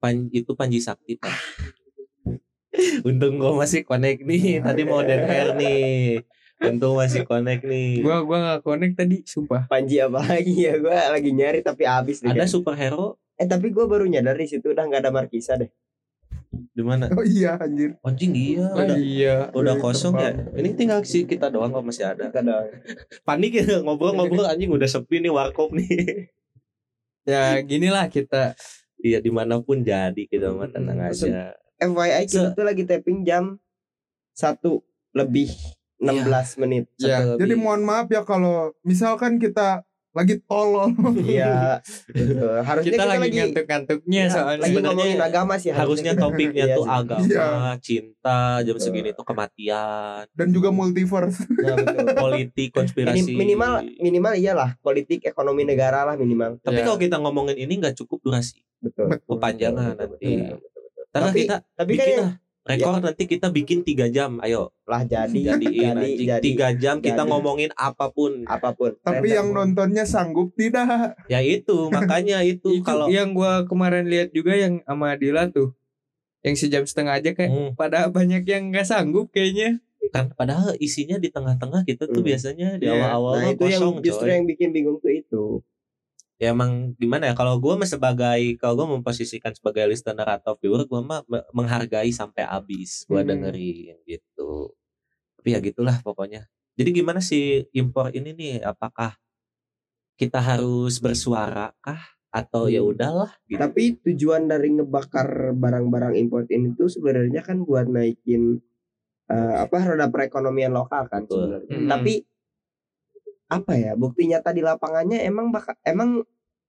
[0.00, 1.30] Pan, itu Panji Sakti Pak.
[3.08, 4.60] Untung gua masih connect nih.
[4.60, 6.24] Tadi mau Hair nih.
[6.60, 8.04] Untung masih connect nih.
[8.04, 9.68] Gua gua nggak connect tadi, sumpah.
[9.68, 10.76] Panji apa lagi ya?
[10.76, 12.32] Gue lagi nyari tapi habis deh.
[12.32, 15.72] Ada superhero Eh tapi gue baru nyadar di situ udah nggak ada Markisa deh.
[16.80, 17.04] Di mana?
[17.10, 18.00] Oh iya anjir.
[18.00, 18.64] Anjing iya.
[18.66, 19.34] Oh, Udah, iya.
[19.50, 20.32] udah Udah kosong ya.
[20.50, 22.26] Ini tinggal si kita doang kok masih ada.
[22.26, 22.72] Kita doang.
[23.28, 26.32] Panik ya ngobrol-ngobrol anjing udah sepi nih warkop nih.
[27.22, 28.56] Ya ginilah kita.
[28.96, 31.52] Iya di mana pun jadi kita mah tenang Maksud- aja.
[31.76, 33.56] FYI kita Se- tuh lagi tapping jam
[34.30, 35.48] satu lebih
[35.96, 36.84] 16 menit.
[36.96, 37.20] Ya.
[37.22, 37.60] Satu Jadi lebih.
[37.62, 40.90] mohon maaf ya kalau misalkan kita lagi tolol.
[41.16, 41.78] Iya.
[42.08, 42.56] betul.
[42.60, 44.58] Harusnya Kita, kita, lagi lagi ngantuk-ngantuknya ya, soalnya.
[44.58, 47.48] lagi Sebenarnya ngomongin agama sih harusnya topiknya Iya tuh agama, Iya.
[47.78, 51.46] cinta, jam segini tuh kematian, Dan juga multiverse.
[51.56, 52.06] Ya, betul.
[52.24, 53.22] politik, konspirasi.
[53.22, 56.58] Minim- minimal minimal iyalah politik ekonomi negara lah minimal.
[56.58, 56.84] Tapi Ya.
[56.84, 59.14] kalau kita ngomongin ini nggak cukup durasi, Betul.
[59.20, 60.26] kepanjangan Betul, nanti.
[60.26, 61.04] betul, betul, betul.
[61.10, 62.08] Karena Tapi- kita Tapi kan
[62.62, 66.42] yang lah rekor nanti kita bikin tiga jam, ayo lah jadi jadiin jadi anjing jadi
[66.42, 67.30] tiga jam kita jadi.
[67.30, 68.44] ngomongin apa pun.
[68.44, 68.92] apa pun.
[69.00, 71.16] Tapi yang nontonnya sanggup tidak.
[71.26, 75.72] Ya itu makanya itu itu kalau yang gua kemarin lihat juga yang sama Dila tuh.
[76.40, 79.80] Yang sejam setengah aja kayak Hmm, pada banyak yang nggak sanggup kayaknya.
[80.10, 82.28] kan padahal isinya di tengah-tengah kita tuh Hmm.
[82.28, 82.96] biasanya di Iya.
[82.98, 84.32] awal-awal Nah mah itu yang kosong justru coy.
[84.32, 85.42] yang bikin bingung tuh itu.
[86.40, 91.00] Ya emang gimana ya kalau gue sebagai kalau gue memposisikan sebagai listener atau viewer gue
[91.04, 93.28] mah me- menghargai sampai habis gue Hmm.
[93.30, 94.72] dengerin gitu
[95.40, 96.48] tapi ya gitulah pokoknya
[96.78, 99.16] jadi gimana sih impor ini nih apakah
[100.20, 102.00] kita harus bersuara kah
[102.30, 102.92] atau ya Hmm.
[102.94, 108.60] udahlah gitu Tapi tujuan dari ngebakar barang-barang import ini tuh sebenarnya kan buat naikin
[109.30, 111.76] eh, apa roda perekonomian lokal kan sebenarnya.
[111.78, 111.88] Hmm.
[111.90, 112.14] Tapi
[113.50, 116.22] apa ya bukti nyata di lapangannya emang baka, emang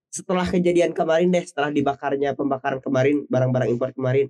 [0.09, 4.27] setelah kejadian kemarin deh setelah dibakarnya pembakaran kemarin barang-barang impor kemarin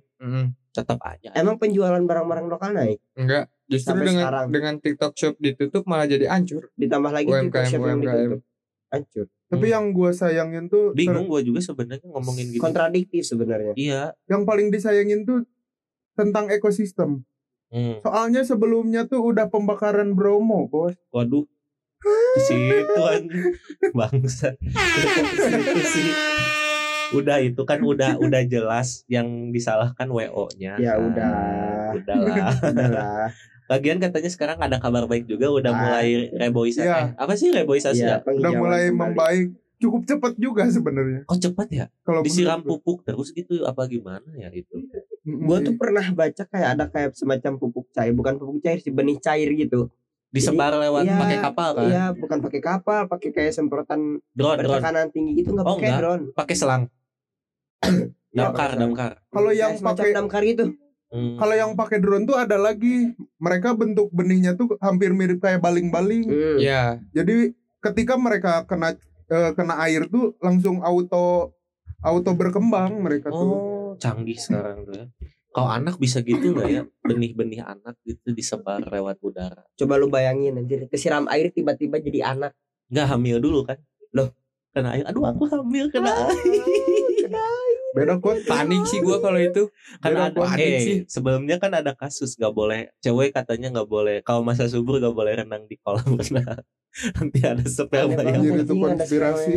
[0.70, 4.46] tetap aja emang penjualan barang-barang lokal naik Enggak, justru Sampai dengan sekarang.
[4.48, 6.70] dengan TikTok Shop ditutup malah jadi hancur.
[6.72, 8.06] ditambah lagi UMKM, TikTok Shop yang UMKM.
[8.06, 8.40] ditutup.
[8.88, 9.74] hancur Tapi Hmm.
[9.74, 14.68] yang gue sayangin tuh bingung gue juga sebenarnya ngomongin gitu kontradiktif sebenarnya iya yang paling
[14.68, 15.44] disayangin tuh
[16.12, 17.24] tentang ekosistem.
[17.68, 18.00] Hmm.
[18.00, 20.92] Soalnya sebelumnya tuh udah pembakaran Bromo, bos.
[21.08, 21.48] waduh
[22.02, 23.22] ke situ kan
[23.92, 26.08] bangsa udah kok ke situ sih
[27.12, 30.20] udah itu kan udah udah jelas yang disalahkan wo
[30.54, 31.92] nya Ya udah.
[31.92, 33.28] udahlah Udahlah.
[33.68, 35.78] Lagian katanya sekarang ada kabar baik juga udah Ah.
[35.78, 36.82] mulai reboisasi.
[36.82, 36.96] Iya.
[36.98, 38.32] Eh, apa sih reboisasi Iya, ya?
[38.32, 38.96] Udah mulai kembali.
[39.12, 39.46] membaik.
[39.76, 41.20] Cukup cepat juga sebenarnya.
[41.24, 41.86] Kok cepat ya?
[42.00, 44.72] Kalau Disiram menurut pupuk terus gitu apa gimana ya itu?
[45.22, 45.64] Gue sih.
[45.64, 49.52] tuh pernah baca kayak ada kayak semacam pupuk cair, bukan pupuk cair sih benih cair
[49.52, 49.92] gitu.
[50.32, 51.84] Disebar lewat iya, pakai kapal kan?
[51.86, 54.00] Iya, bukan pakai kapal, pakai kayak semprotan
[54.32, 54.80] Drone, drone.
[54.80, 56.00] bertekanan tinggi gitu nggak Oh, pakai enggak.
[56.00, 56.24] drone.
[56.32, 56.82] Pakai selang.
[58.32, 59.12] Iya, damkar, damkar.
[59.28, 60.72] Kalau yang pakai damkar gitu.
[61.12, 61.36] Hmm.
[61.36, 63.12] kalau yang pakai drone tuh ada lagi.
[63.36, 66.24] Mereka bentuk benihnya tuh hampir mirip kayak baling-baling.
[66.24, 66.56] Hmm.
[66.56, 68.96] Ya, Jadi ketika mereka kena
[69.28, 71.52] eh, kena air tuh langsung auto
[72.00, 73.52] auto berkembang mereka tuh.
[73.52, 75.06] Oh, canggih sekarang tuh ya.
[75.52, 76.82] Kalau anak bisa gitu nggak ya?
[77.04, 79.62] Benih-benih anak gitu disebar lewat udara.
[79.76, 82.56] Coba lu bayangin anjir, kesiram air tiba-tiba jadi anak.
[82.88, 83.76] Nggak hamil dulu kan?
[84.72, 89.68] kena air aduh aku hamil kena air beda kok panik sih gua kalau itu
[90.00, 90.96] kan Beda ada panik eh, sih.
[91.04, 95.44] sebelumnya kan ada kasus nggak boleh cewek katanya nggak boleh kalau masa subur nggak boleh
[95.44, 96.64] renang di kolam renang
[97.20, 99.52] nanti ada sperma yang banget, itu konspirasi.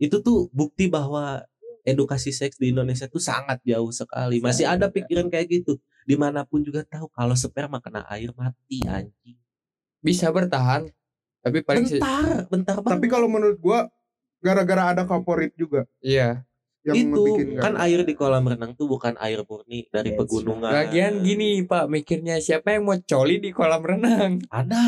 [0.00, 1.44] itu tuh bukti bahwa
[1.82, 4.38] edukasi seks di Indonesia tuh sangat jauh sekali.
[4.38, 5.78] Masih ada pikiran kayak gitu.
[6.02, 9.38] Di mana pun juga tahu kalau sperma kena air mati anjing.
[10.02, 10.90] Bisa bertahan
[11.42, 13.10] tapi paling bentar bentar tapi banget.
[13.10, 13.90] kalau menurut gua
[14.38, 15.86] gara-gara ada favorit juga.
[15.98, 16.46] Iya
[16.82, 20.18] yang itu bikin kan air di kolam renang tuh bukan air murni dari Yes.
[20.18, 24.82] pegunungan lagian gini pak mikirnya siapa yang mau coli di kolam renang ada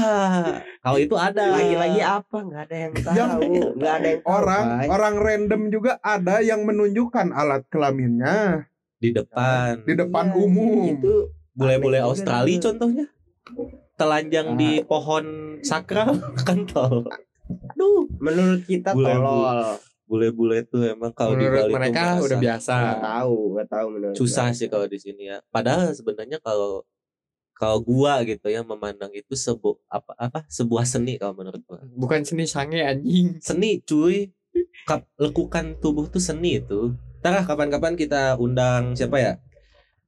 [0.81, 2.37] kalau itu ada Lagi-lagi apa?
[2.37, 3.15] Nggak ada yang tahu.
[3.15, 3.33] Yang-
[3.75, 4.33] Nggak ada yang tahu.
[4.33, 4.89] orang Bay.
[4.91, 11.15] orang random juga ada yang menunjukkan alat kelaminnya di depan di depan Iya, umum Itu
[11.53, 12.65] bule-bule juga Australia dulu.
[12.65, 13.07] contohnya
[13.95, 14.57] telanjang Ah.
[14.57, 15.25] di pohon
[15.61, 16.11] sakral
[16.43, 17.07] kan tol
[17.71, 19.15] aduh menurut kita Bule-bule.
[19.15, 19.61] tolol.
[20.05, 22.75] Bule-bule tuh emang kalau di Bali mereka merasa udah biasa.
[22.77, 24.17] Nggak tahu, nggak tahu menurut.
[24.17, 25.39] susah sih kalau di sini ya.
[25.49, 26.85] Padahal sebenarnya kalau
[27.55, 31.81] kalau gua gitu ya memandang itu sebu apa apa sebuah seni kalau menurut gua.
[31.87, 33.39] Bukan seni sange anjing.
[33.41, 34.31] Seni cuy.
[34.85, 36.93] Kap, lekukan tubuh tuh seni itu.
[37.25, 39.33] Ntar lah kapan-kapan kita undang siapa ya?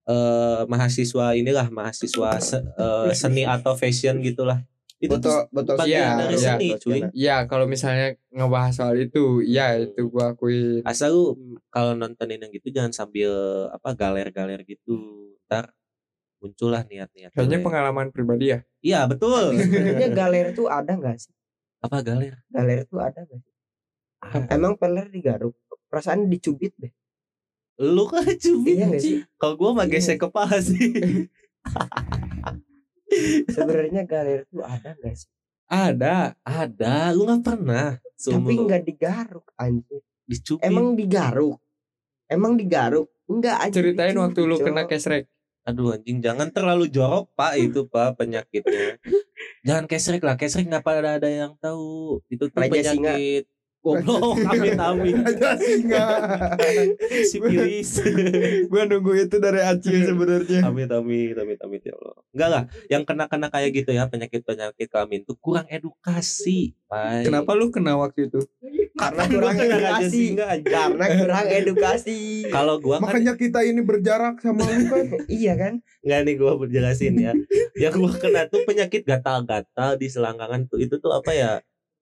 [0.07, 4.63] Eh mahasiswa inilah mahasiswa se- eh, seni atau fashion gitulah
[4.97, 6.41] itu tuh Botol botol bagian Iya, dari iya.
[6.51, 11.25] seni cuy ya kalau misalnya ngebahas soal itu ya itu gua akuin asal lu
[11.67, 13.31] kalau nontonin yang gitu jangan sambil
[13.69, 14.97] apa galer-galer gitu
[15.45, 15.77] ntar
[16.37, 21.33] muncullah niat-niat kayaknya pengalaman pribadi ya iya betul Sebenarnya galer tuh ada nggak sih?
[21.79, 23.53] apa galer Galer tuh ada nggak sih?
[24.49, 25.53] Emang peler digaruk?
[25.87, 26.91] Perasaan dicubit deh.
[27.77, 29.21] lu kan cubit Iya sih?
[29.37, 29.93] kalau gua mah Iya.
[29.93, 30.97] gesek kepala sih
[33.55, 35.31] Sebenarnya galer tuh ada nggak sih?
[35.67, 40.01] ada ada lu nggak pernah Tapi nggak digaruk anjir.
[40.27, 41.59] dicubit Emang digaruk?
[42.31, 43.11] Emang digaruk?
[43.27, 43.83] Enggak anjir.
[43.83, 45.27] ceritain dicubit, waktu lu kena kesrek
[45.67, 49.03] Aduh anjing jangan terlalu jorok pak itu pak penyakitnya.
[49.67, 53.19] jangan kesrek lah kesrek nggak pada ada yang tahu itu tuh Raja singa.
[53.87, 56.07] Goblok amit amit aja singa
[57.31, 58.03] sipilis.
[58.71, 62.19] gua nunggu itu dari Acil sebenarnya amit amit amit amit ya Allah.
[62.35, 66.75] Enggak lah yang kena kena kayak gitu ya penyakit penyakit kelamin tuh kurang edukasi.
[66.87, 67.27] Pak.
[67.27, 68.47] kenapa lu kena waktu itu
[68.95, 70.35] Karena kurang edukasi.
[70.35, 70.47] Singa.
[70.63, 72.19] Karena kurang edukasi.
[72.51, 75.79] Kalau gua kan makanya kita ini berjarak sama lu kan iya kan?
[76.03, 77.35] nggak nih gua berjelasin ya.
[77.79, 81.53] yang gua kena tuh penyakit gatal-gatal di selangkangan tuh itu tuh apa ya?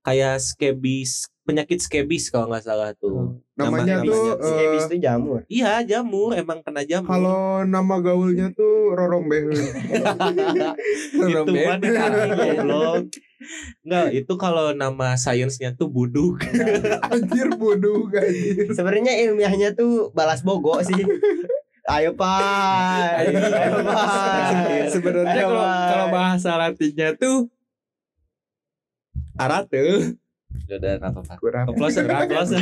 [0.04, 3.36] Kayak skebis penyakit skebis kalau nggak salah tuh.
[3.54, 4.34] namanya Nama- tuh namanya.
[4.34, 5.38] eh, Skebis itu jamur.
[5.46, 7.06] Iya jamur emang kena jamur.
[7.06, 9.54] kalau nama gaulnya tuh rorombeheun
[11.14, 13.04] itu mah di kaki goblok.
[13.80, 16.40] Enggak, itu kalau nama sainsnya tuh buduk.
[17.12, 21.04] anjir bodoh anjir Sebenarnya ilmiahnya tuh balas bogo sih.
[21.84, 24.88] Ayo pak, Ayo, ayo pak.
[24.88, 27.52] sebenarnya kalau bahasa latinnya tuh
[29.36, 30.16] arate
[30.64, 31.34] Udah udah enggak apa-apa.
[31.36, 32.60] kurang Closer, closer.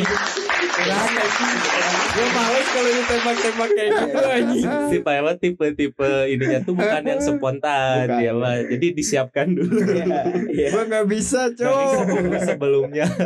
[2.12, 8.04] gue males kalau ditembak-tembak kayak gitu anjing Si Pak tipe-tipe ininya tuh bukan yang spontan
[8.04, 8.18] Bukan.
[8.18, 8.56] dia mah.
[8.60, 9.78] Jadi disiapkan dulu.
[9.86, 10.68] Iya, iya.
[10.68, 13.06] gue nggak bisa cowok sebelum- sebelumnya.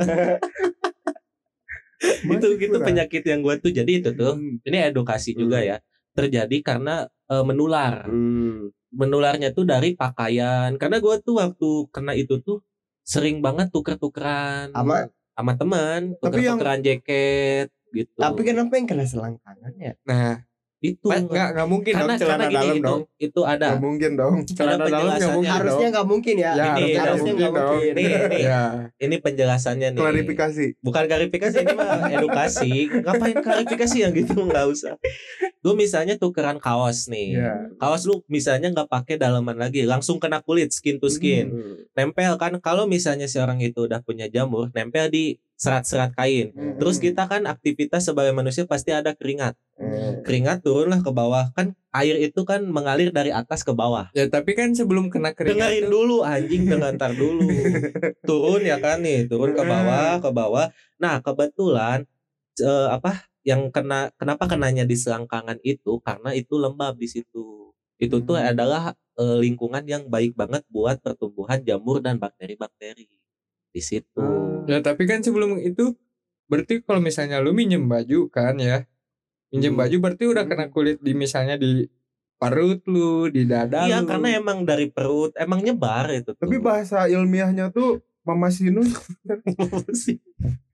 [2.29, 2.87] itu gitu kurang.
[2.87, 5.81] penyakit yang gua tuh jadi itu tuh ini edukasi juga ya
[6.13, 6.95] terjadi karena
[7.27, 8.69] eh, menular Hmm.
[8.93, 12.61] menularnya tuh dari pakaian karena gua tuh waktu kena itu tuh
[13.07, 19.95] sering banget tuker-tukeran Sama- sama teman tuker-tukeran jaket gitu Tapi kenapa yang kena selangkangan ya?
[20.03, 20.43] nah
[20.77, 23.81] itu nggak nggak mungkin karena dong celana karena gini dalam itu dong itu ada Nggak
[23.81, 25.33] mungkin dong celana dalam nggak penjelasannya.
[25.33, 26.53] mungkin Harusnya nggak mungkin ya.
[26.53, 27.93] ya Ini harusnya nggak mungkin mungkin.
[27.97, 28.43] nih, nih.
[28.45, 28.63] ya
[28.99, 34.95] ini penjelasannya nih klarifikasi bukan klarifikasi ini mah edukasi ngapain klarifikasi yang gitu nggak usah
[35.67, 37.43] lu misalnya tukeran kaos nih.
[37.43, 41.51] Ya kaos lu misalnya nggak pakai dalaman lagi langsung kena kulit skin to skin.
[41.51, 41.75] Hmm.
[41.99, 46.55] nempel kan kalau misalnya si orang itu udah punya jamur nempel di serat-serat kain.
[46.55, 46.79] Hmm.
[46.79, 49.59] terus kita kan aktivitas sebagai manusia pasti ada keringat.
[49.75, 50.23] Hmm.
[50.23, 51.51] keringat turunlah ke bawah.
[51.51, 54.07] Kan air itu kan mengalir dari atas ke bawah.
[54.15, 57.51] Ya tapi kan sebelum kena keringat dengerin tuh- dulu anjing dengar dulu.
[58.23, 60.71] Turun ya kan nih turun ke bawah ke bawah.
[61.03, 62.07] Nah kebetulan
[62.63, 66.03] eh, apa yang kena kenapa kenanya di selangkangan itu?
[66.03, 67.71] Karena itu lembab di situ.
[67.97, 68.51] Itu tuh Hmm.
[68.53, 73.09] adalah eh, lingkungan yang baik banget buat pertumbuhan jamur dan bakteri-bakteri
[73.73, 74.27] di situ.
[74.69, 75.95] Ya tapi kan sebelum itu
[76.51, 78.85] berarti kalau misalnya lu minjem baju kan ya
[79.51, 79.81] minjem Hmm.
[79.83, 81.87] baju berarti udah kena kulit di misalnya di
[82.37, 84.09] perut lu di dada iya lu.
[84.11, 86.45] karena emang dari perut emang nyebar itu tuh.
[86.45, 88.93] tapi bahasa ilmiahnya tuh mama sinus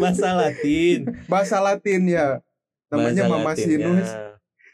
[0.00, 2.26] bahasa Latin bahasa Latin ya
[2.90, 4.28] namanya Bahasa Mama Latin, Sinus ya.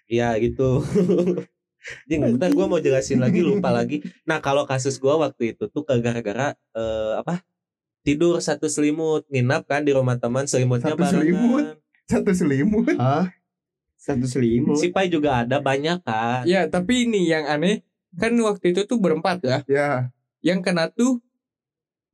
[0.09, 0.71] ya gitu
[2.11, 4.03] Jing, bentar gue mau jelasin lagi lupa lagi.
[4.27, 7.47] Nah kalau kasus gue waktu itu tuh gara-gara eh, apa
[8.03, 11.15] tidur satu selimut nginap kan di rumah teman selimutnya Satu barengan.
[11.23, 11.65] selimut?
[12.07, 13.31] satu selimut Hah?
[13.99, 14.79] Satu selimut.
[14.79, 16.47] Si Pai juga ada banyak kan.
[16.47, 17.83] Ya, tapi ini yang aneh
[18.15, 19.59] kan waktu itu tuh berempat ya.
[19.67, 19.91] ya
[20.43, 21.19] Yang kena tuh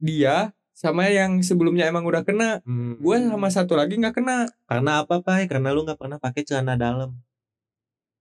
[0.01, 0.53] dia
[0.83, 2.59] sama yang sebelumnya emang udah kena.
[2.67, 2.99] Hmm.
[2.99, 4.51] Gue sama satu lagi nggak kena.
[4.67, 5.47] Karena apa Pai?
[5.47, 7.15] Karena lu nggak pernah pakai celana dalam.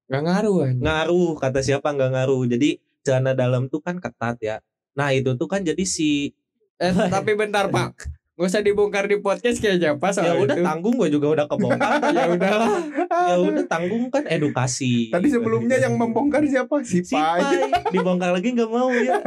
[0.05, 0.85] Nggak ngaruh anjing.
[0.85, 2.45] Ngaruh kata siapa nggak ngaruh.
[2.45, 4.61] Jadi celana dalam tuh kan ketat ya.
[4.93, 6.37] Nah itu tuh kan jadi si
[6.81, 7.93] Eh, tapi bentar Pak.
[8.41, 10.65] Gak usah dibongkar di podcast kayaknya pas ya soal udah itu.
[10.65, 12.01] tanggung gue juga udah kebongkar.
[12.17, 12.69] ya udahlah.
[13.05, 15.13] ya udah tanggung kan edukasi.
[15.13, 19.21] tadi sebelumnya yang membongkar siapa si si Pai Pai dibongkar lagi nggak mau ya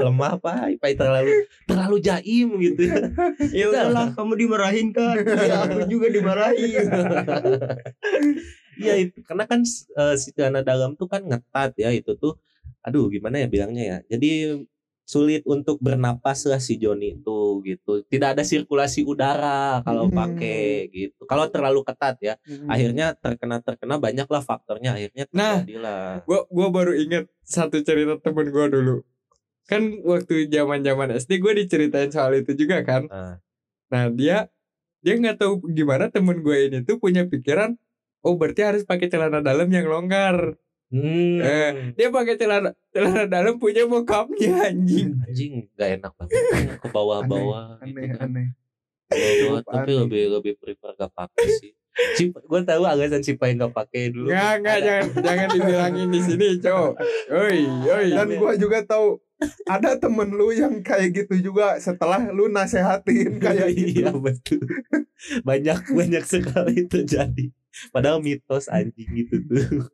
[0.00, 3.12] lemah Pai Pai terlalu terlalu jaim gitu ya
[3.52, 5.20] Ya udahlah, kamu dimarahin kan.
[5.20, 6.88] Ya aku juga dimarahin.
[8.80, 12.40] Iya itu karena kan eh, si dalam tuh kan ngetat ya itu tuh
[12.80, 14.56] aduh gimana ya bilangnya ya jadi
[15.10, 20.14] sulit untuk bernapas lah si Joni itu gitu tidak ada sirkulasi udara kalau Hmm.
[20.14, 22.34] pakai gitu kalau terlalu ketat ya
[22.70, 25.66] akhirnya terkena terkena banyak lah faktornya akhirnya Nah.
[25.66, 29.02] terjadilah Gua gua baru inget satu cerita temen gua dulu.
[29.66, 33.06] Kan waktu zaman-zaman SD gue diceritain soal itu juga kan.
[33.06, 33.34] Nah.
[33.90, 34.50] Nah, dia
[35.02, 37.74] dia nggak tahu gimana temen gue ini tuh punya pikiran
[38.20, 40.52] Oh berarti harus pakai celana dalam yang longgar.
[40.90, 41.38] Hmm.
[41.38, 45.22] Eh, dia pakai celana celana dalam punya bokapnya anjing.
[45.22, 46.42] anjing gak enak banget
[46.82, 48.26] ke bawah-bawah gitu aneh kan.
[48.26, 48.46] aneh
[49.10, 50.00] Cukup tapi aneh.
[50.02, 51.72] lebih lebih prefer gak pakai sih
[52.18, 56.20] si gue tahu alasan si Pai gak pakai dulu Nggak nggak jangan jangan dibilangin di
[56.22, 56.92] sini cowok.
[57.34, 58.06] Oi oi.
[58.10, 59.18] dan gua juga tahu
[59.66, 64.62] ada temen lu yang kayak gitu juga setelah lu nasehatin kayak gitu iya betul
[65.46, 67.48] banyak banyak sekali terjadi
[67.90, 69.86] padahal mitos anjing gitu tuh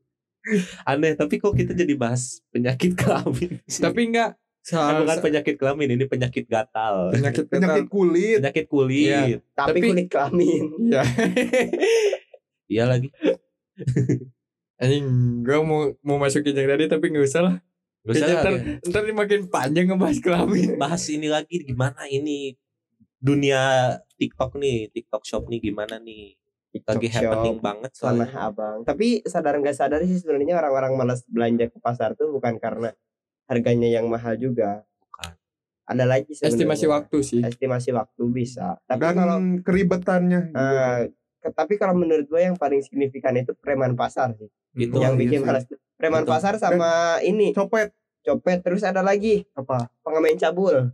[0.90, 3.82] aneh tapi kok kita jadi bahas penyakit kelamin sih?
[3.82, 9.38] Tapi enggak Kan soal bukan penyakit kelamin ini penyakit gatal penyakit penyakit kulit penyakit kulit
[9.38, 9.38] Iya.
[9.54, 10.62] Tapi Tapi- kulit kelamin.
[10.90, 11.02] Iya.
[12.74, 13.08] iya lagi
[14.76, 15.06] Anjing,
[15.40, 17.56] gue mau mau masukin yang tadi tapi nggak usah lah.
[18.04, 18.54] Gak usah ntar,
[18.84, 20.76] ntar ini makin panjang ngebahas kelamin.
[20.76, 22.52] bahas ini lagi gimana ini
[23.16, 26.36] dunia TikTok nih, TikTok Shop nih gimana nih?
[26.78, 27.62] Lagi TikTok happening Shop.
[27.62, 28.28] banget Tanah soalnya.
[28.42, 28.78] abang.
[28.82, 32.90] Tapi sadar nggak sadar sih sebenarnya orang-orang malas belanja ke pasar tuh bukan karena
[33.44, 34.82] harganya yang mahal juga.
[35.00, 35.32] Bukan.
[35.86, 36.52] Ada lagi sebenarnya.
[36.52, 37.40] Estimasi waktu sih.
[37.40, 38.76] Estimasi waktu bisa.
[38.82, 40.58] Tapi dan kalau keribetannya juga.
[40.58, 40.98] eh,
[41.38, 44.50] ke- tapi kalau menurut gue yang paling signifikan itu preman pasar sih.
[44.74, 45.46] Itu yang iya bikin sih.
[45.46, 45.64] malas.
[45.94, 46.32] Preman Betul.
[46.32, 50.90] pasar sama ini copet copet terus ada lagi apa pengamen cabul.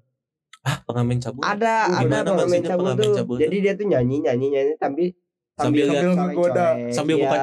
[0.62, 1.42] ah pengamen cabul.
[1.42, 3.14] Ada Oh, ada pengamen cabul pengamen tuh.
[3.16, 3.42] cabul tuh?
[3.42, 5.11] Jadi dia tuh nyanyi nyanyi nyanyi tapi
[5.57, 6.67] Sambil Sambil ngegoda.
[6.91, 7.37] Sambil ya, buka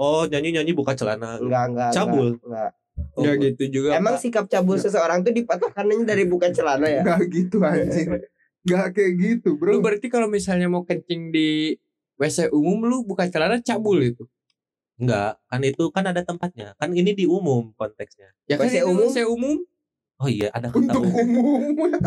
[0.00, 1.36] Oh nyanyi-nyanyi buka celana.
[1.36, 2.28] enggak enggak Cabul?
[2.40, 2.70] enggak, enggak.
[3.16, 3.96] Oh, Nggak gitu juga.
[3.96, 4.22] Emang Pak.
[4.22, 7.00] sikap cabul seseorang tuh dipatokannya dari bukan celana ya?
[7.00, 8.08] nggak gitu anjing
[8.60, 11.72] nggak kayak gitu bro lu berarti kalau misalnya mau kencing di
[12.20, 14.28] WC umum lu buka celana cabul itu.
[15.00, 16.76] Enggak, kan itu kan ada tempatnya.
[16.76, 18.28] Kan ini di umum konteksnya.
[18.44, 19.08] Ya kan WC umum?
[19.08, 19.56] WC umum.
[20.20, 21.72] Oh iya, ada kata untuk umum.
[21.72, 22.00] umum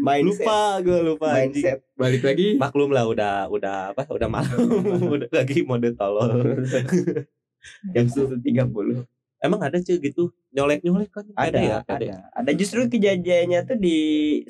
[0.00, 0.44] Mindset.
[0.48, 1.60] Lupa gue lupa anjing.
[1.60, 1.78] Mindset.
[1.94, 2.48] Balik lagi.
[2.56, 4.08] Maklum lah udah udah apa?
[4.08, 4.56] Udah malam.
[5.04, 6.64] udah lagi mode tolol.
[7.92, 9.04] Jam satu tiga puluh.
[9.38, 11.24] Emang ada cuy gitu nyolek-nyolek kan?
[11.38, 12.50] Ada, ya, ada, ada.
[12.56, 13.98] Justru kejadiannya tuh di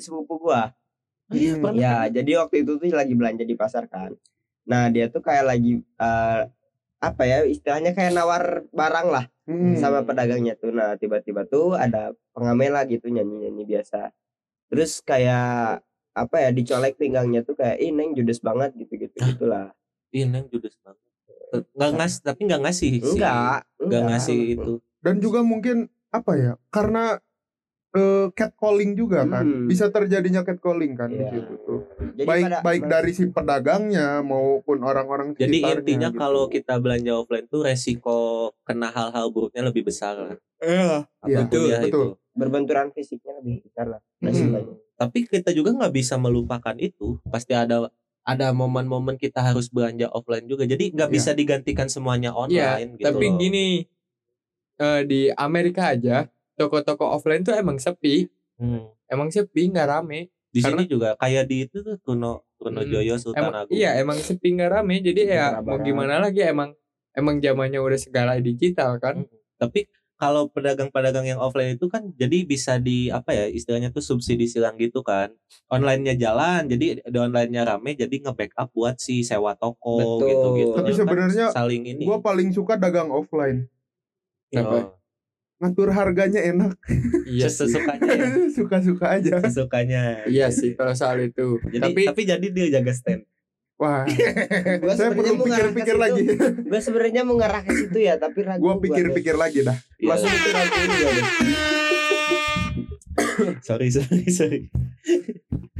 [0.01, 0.73] sepupu gua.
[1.29, 1.77] Oh, iya, Hmm.
[1.77, 4.17] Ya, jadi waktu itu tuh lagi belanja di pasar kan.
[4.65, 6.41] Nah, dia tuh kayak lagi eh,
[6.99, 9.77] apa ya istilahnya kayak nawar barang lah Hmm.
[9.77, 10.73] sama pedagangnya tuh.
[10.73, 14.09] Nah, tiba-tiba tuh ada pengamen lah gitu nyanyi-nyanyi biasa.
[14.69, 15.81] Terus kayak
[16.13, 19.71] apa ya dicolek pinggangnya tuh kayak ih neng judes banget gitu-gitu gitulah.
[20.09, 21.05] Ih, Neng judes banget.
[21.77, 23.13] Enggak ngasih, tapi enggak ngasih sih.
[23.13, 24.73] Enggak, Enggak ngasih itu.
[24.99, 27.21] dan juga mungkin apa ya karena
[27.91, 29.65] eh, catcalling juga kan Hmm.
[29.65, 31.29] bisa terjadinya catcalling kan di Iya.
[31.31, 31.79] situ tuh
[32.13, 36.19] Jadi baik pada- baik dari si pedagangnya maupun orang-orang Jadi intinya gitu.
[36.19, 38.19] kalau kita belanja offline tuh resiko
[38.61, 40.37] kena hal-hal buruknya lebih besar lah.
[40.59, 41.09] Iya.
[41.23, 41.87] Iya, Apa pun ya betul.
[41.87, 42.01] itu.
[42.31, 44.63] berbenturan fisiknya lebih besar lah Hmm.
[44.95, 47.19] Tapi kita juga nggak bisa melupakan itu.
[47.25, 47.89] Pasti ada
[48.21, 50.63] ada momen-momen kita harus belanja offline juga.
[50.63, 51.15] Jadi nggak Iya.
[51.17, 53.37] bisa digantikan semuanya Iya, online gitu tapi loh.
[53.37, 53.67] gini
[54.77, 56.29] eh, di Amerika aja
[56.59, 58.27] toko-toko offline tuh emang sepi,
[58.59, 58.91] Hmm.
[59.07, 60.27] emang sepi nggak rame.
[60.51, 62.89] Di Karena- sini juga kayak di itu tuh Truno Truno Hmm.
[62.91, 63.71] Joyo Sultan Emang Agung.
[63.71, 64.99] iya emang sepi nggak rame.
[64.99, 66.75] Jadi ya mau gimana lagi emang
[67.15, 69.23] emang zamannya udah segala digital kan.
[69.23, 69.39] Hmm.
[69.55, 69.87] Tapi
[70.19, 74.75] kalau pedagang-pedagang yang offline itu kan jadi bisa di apa ya istilahnya tuh subsidi silang
[74.75, 75.31] gitu kan.
[75.71, 80.27] Online-nya jalan, jadi di online-nya rame jadi nge-backup buat si sewa toko Betul.
[80.27, 80.75] gitu-gitu.
[80.75, 82.03] Tapi kan sebenarnya saling ini.
[82.03, 83.71] Gue paling suka dagang offline.
[84.59, 84.91] Oh,
[85.59, 86.79] Ngatur harganya enak.
[87.27, 88.27] Iya sesukanya ya.
[88.55, 89.43] Suka-suka aja.
[89.43, 90.23] Sesukanya.
[90.23, 91.59] Iya sih kalau soal itu.
[91.67, 93.27] Jadi Tapi tapi, jadi dia jaga stand.
[93.75, 94.03] Wah,
[94.83, 96.03] Gua saya perlu pikir-pikir situ.
[96.03, 96.23] lagi.
[96.71, 98.59] Gue sebenarnya mau ngarah ke situ ya, tapi ragu.
[98.59, 99.75] Gue gua pikir-pikir lagi dah.
[99.95, 100.07] Iya.
[100.11, 101.23] Langsung itu ragu deh.
[103.67, 104.67] sorry sorry sorry.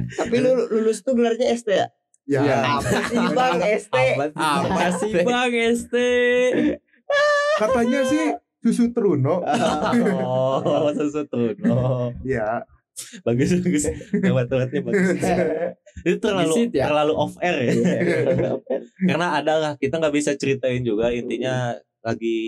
[0.10, 1.88] Tapi lu lulus tuh gelarnya ST ya?
[2.24, 2.58] Ya, Iya.
[2.78, 3.96] Apa sih bang ST?
[4.32, 5.96] apa sih Bang ST?
[7.58, 8.26] katanya sih
[8.64, 9.42] susu Truno.
[10.20, 11.56] Oh, sesuatu.
[11.64, 12.12] No.
[12.24, 12.64] Ya,
[13.24, 13.86] Bagus bagus.
[14.12, 15.10] Lewat-lewatnya bagus.
[16.08, 16.86] Itu terlalu Visit ya?
[16.92, 17.72] terlalu off air ya.
[17.76, 18.52] Iya.
[19.08, 22.40] Karena ada lah kita nggak bisa ceritain juga intinya lagi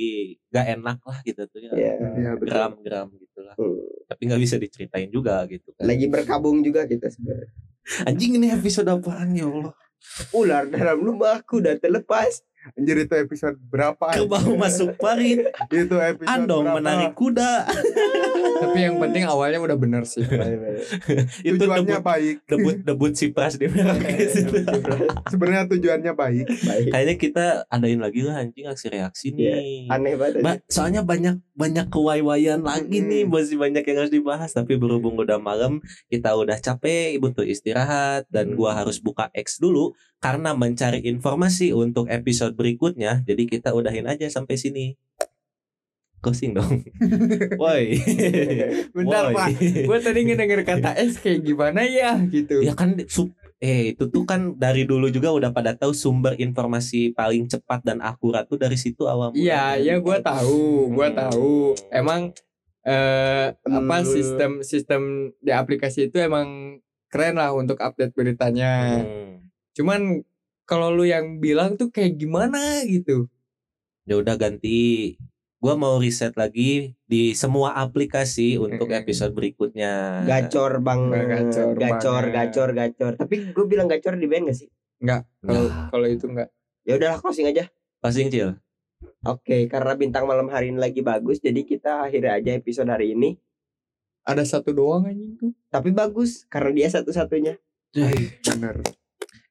[0.47, 1.71] gak enak lah gitu tuh ya.
[1.75, 1.93] Iya.
[2.15, 2.47] Iya, betul.
[2.51, 3.55] Gram-gram gitulah.
[3.59, 3.83] Hmm.
[4.07, 5.83] Tapi nggak bisa diceritain juga gitu kan.
[5.87, 7.51] Lagi berkabung juga kita sebenarnya.
[8.07, 9.75] Anjing ini episode apaan ya Allah?
[10.33, 12.43] Ular dalam rumahku dan terlepas.
[12.71, 14.05] Anjir itu episode berapa?
[14.13, 16.77] Kebau masuk parit, Itu episode andong berapa?
[16.77, 17.65] menarik kuda.
[18.61, 20.21] Tapi yang penting awalnya udah bener sih.
[21.41, 22.35] Itu Tujuannya debut baik.
[22.45, 24.29] debut debut si Pras di Merah Putih.
[25.27, 26.45] Sebenarnya tujuannya baik.
[26.47, 26.89] Baik.
[26.89, 29.87] Kayaknya kita adain lagi lah anjing aksi reaksi nih.
[29.87, 30.41] Aneh banget.
[30.41, 33.37] Ba- soalnya banyak banyak kewai-waian lagi nih Mm-mm.
[33.37, 35.77] masih banyak yang harus dibahas tapi berhubung udah malam
[36.09, 42.09] kita udah capek butuh istirahat dan gua harus buka X dulu karena mencari informasi untuk
[42.09, 44.85] episode berikutnya jadi kita udahin aja sampai sini
[46.21, 46.85] closing dong
[47.61, 47.97] woi
[48.93, 49.35] Bentar Woi.
[49.35, 49.49] Pak.
[49.89, 52.61] Gue tadi ngedenger kata S kayak gimana ya gitu.
[52.61, 57.13] ya kan sub eh itu tuh kan dari dulu juga udah pada tahu sumber informasi
[57.13, 61.17] paling cepat dan akurat tuh dari situ awal Iya, iya gue tahu, gue Hmm.
[61.17, 61.53] tahu.
[61.93, 62.33] Emang
[62.81, 64.09] eh apa Hmm.
[64.09, 65.01] sistem sistem
[65.37, 66.81] di aplikasi itu emang
[67.13, 69.05] keren lah untuk update beritanya.
[69.05, 69.45] Hmm.
[69.77, 70.25] Cuman
[70.65, 73.29] kalau lu yang bilang tuh kayak gimana gitu.
[74.01, 75.13] ya udah ganti
[75.61, 81.01] gua mau riset lagi di semua aplikasi untuk episode berikutnya Gacor bang.
[81.13, 82.33] Gacor Gacor, banget.
[82.33, 83.11] gacor, gacor.
[83.13, 84.69] Tapi gue bilang gacor di band gak sih?
[84.99, 85.87] Enggak, kalau Nah.
[85.93, 86.49] kalau itu enggak.
[86.81, 87.69] Ya udahlah closing aja.
[88.01, 88.57] Passing cil
[89.21, 93.37] Oke, karena bintang malam hari ini lagi bagus, jadi kita akhiri aja episode hari ini.
[94.25, 95.53] Ada satu doang anjing tuh.
[95.69, 97.57] Tapi bagus karena dia satu-satunya.
[97.93, 98.81] Bener.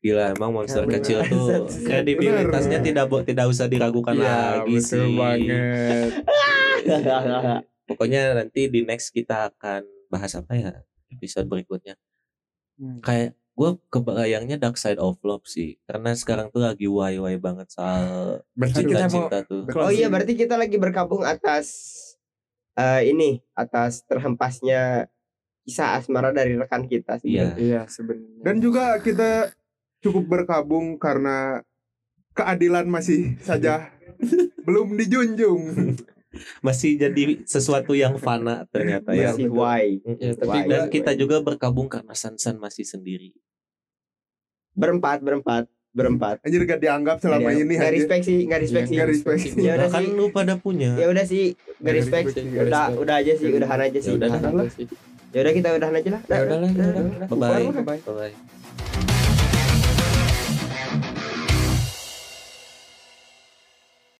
[0.00, 1.46] Gila emang monster Karena kecil tuh
[1.84, 3.04] kredibilitasnya Bener.
[3.04, 6.10] tidak tidak usah diragukan Iya, lagi betul sih banget.
[7.88, 10.72] pokoknya nanti di next kita akan bahas apa ya
[11.10, 11.96] episode berikutnya
[12.80, 12.96] Hmm.
[13.04, 17.68] kayak gue kebayangnya Dark Side of Love sih karena sekarang tuh lagi wai wai banget
[17.68, 21.68] soal Berarti kita mau cinta-cinta tuh oh iya, berarti kita lagi berkabung atas
[22.72, 25.12] eh, ini, atas terhempasnya
[25.60, 27.20] kisah asmara dari rekan kita.
[27.20, 27.52] Iya.
[27.60, 28.40] Iya, sebenarnya.
[28.40, 29.52] Dan juga kita
[30.00, 31.60] cukup berkabung karena
[32.32, 33.88] keadilan masih saja
[34.64, 35.60] belum dijunjung.
[36.66, 39.98] masih jadi sesuatu yang fana ternyata ya Masih why.
[40.06, 40.70] Ya, tapi Why?
[40.70, 43.34] dan kita juga berkabung karena Sansan masih sendiri
[44.70, 46.38] Berempat, berempat, berempat.
[46.46, 47.98] Anjir gak dianggap selama ini Nggak anjir.
[47.98, 48.94] respect sih, nggak respect sih.
[48.94, 49.50] Nggak respect sih.
[49.58, 50.14] Ya udah kan sih.
[50.14, 52.26] lu pada punya Ya udah sih, nggak Nggak respect.
[52.38, 54.10] Udah, udah aja sih, udahan aja sih.
[54.14, 54.40] Ya udah, Udahan.
[54.46, 54.66] udah lah.
[55.30, 56.22] Ya udah kita udahan aja lah.
[56.22, 57.26] Ya udahlah, ya udah, udah.
[57.26, 57.98] bye bye Bye-bye.
[58.06, 58.59] bye bye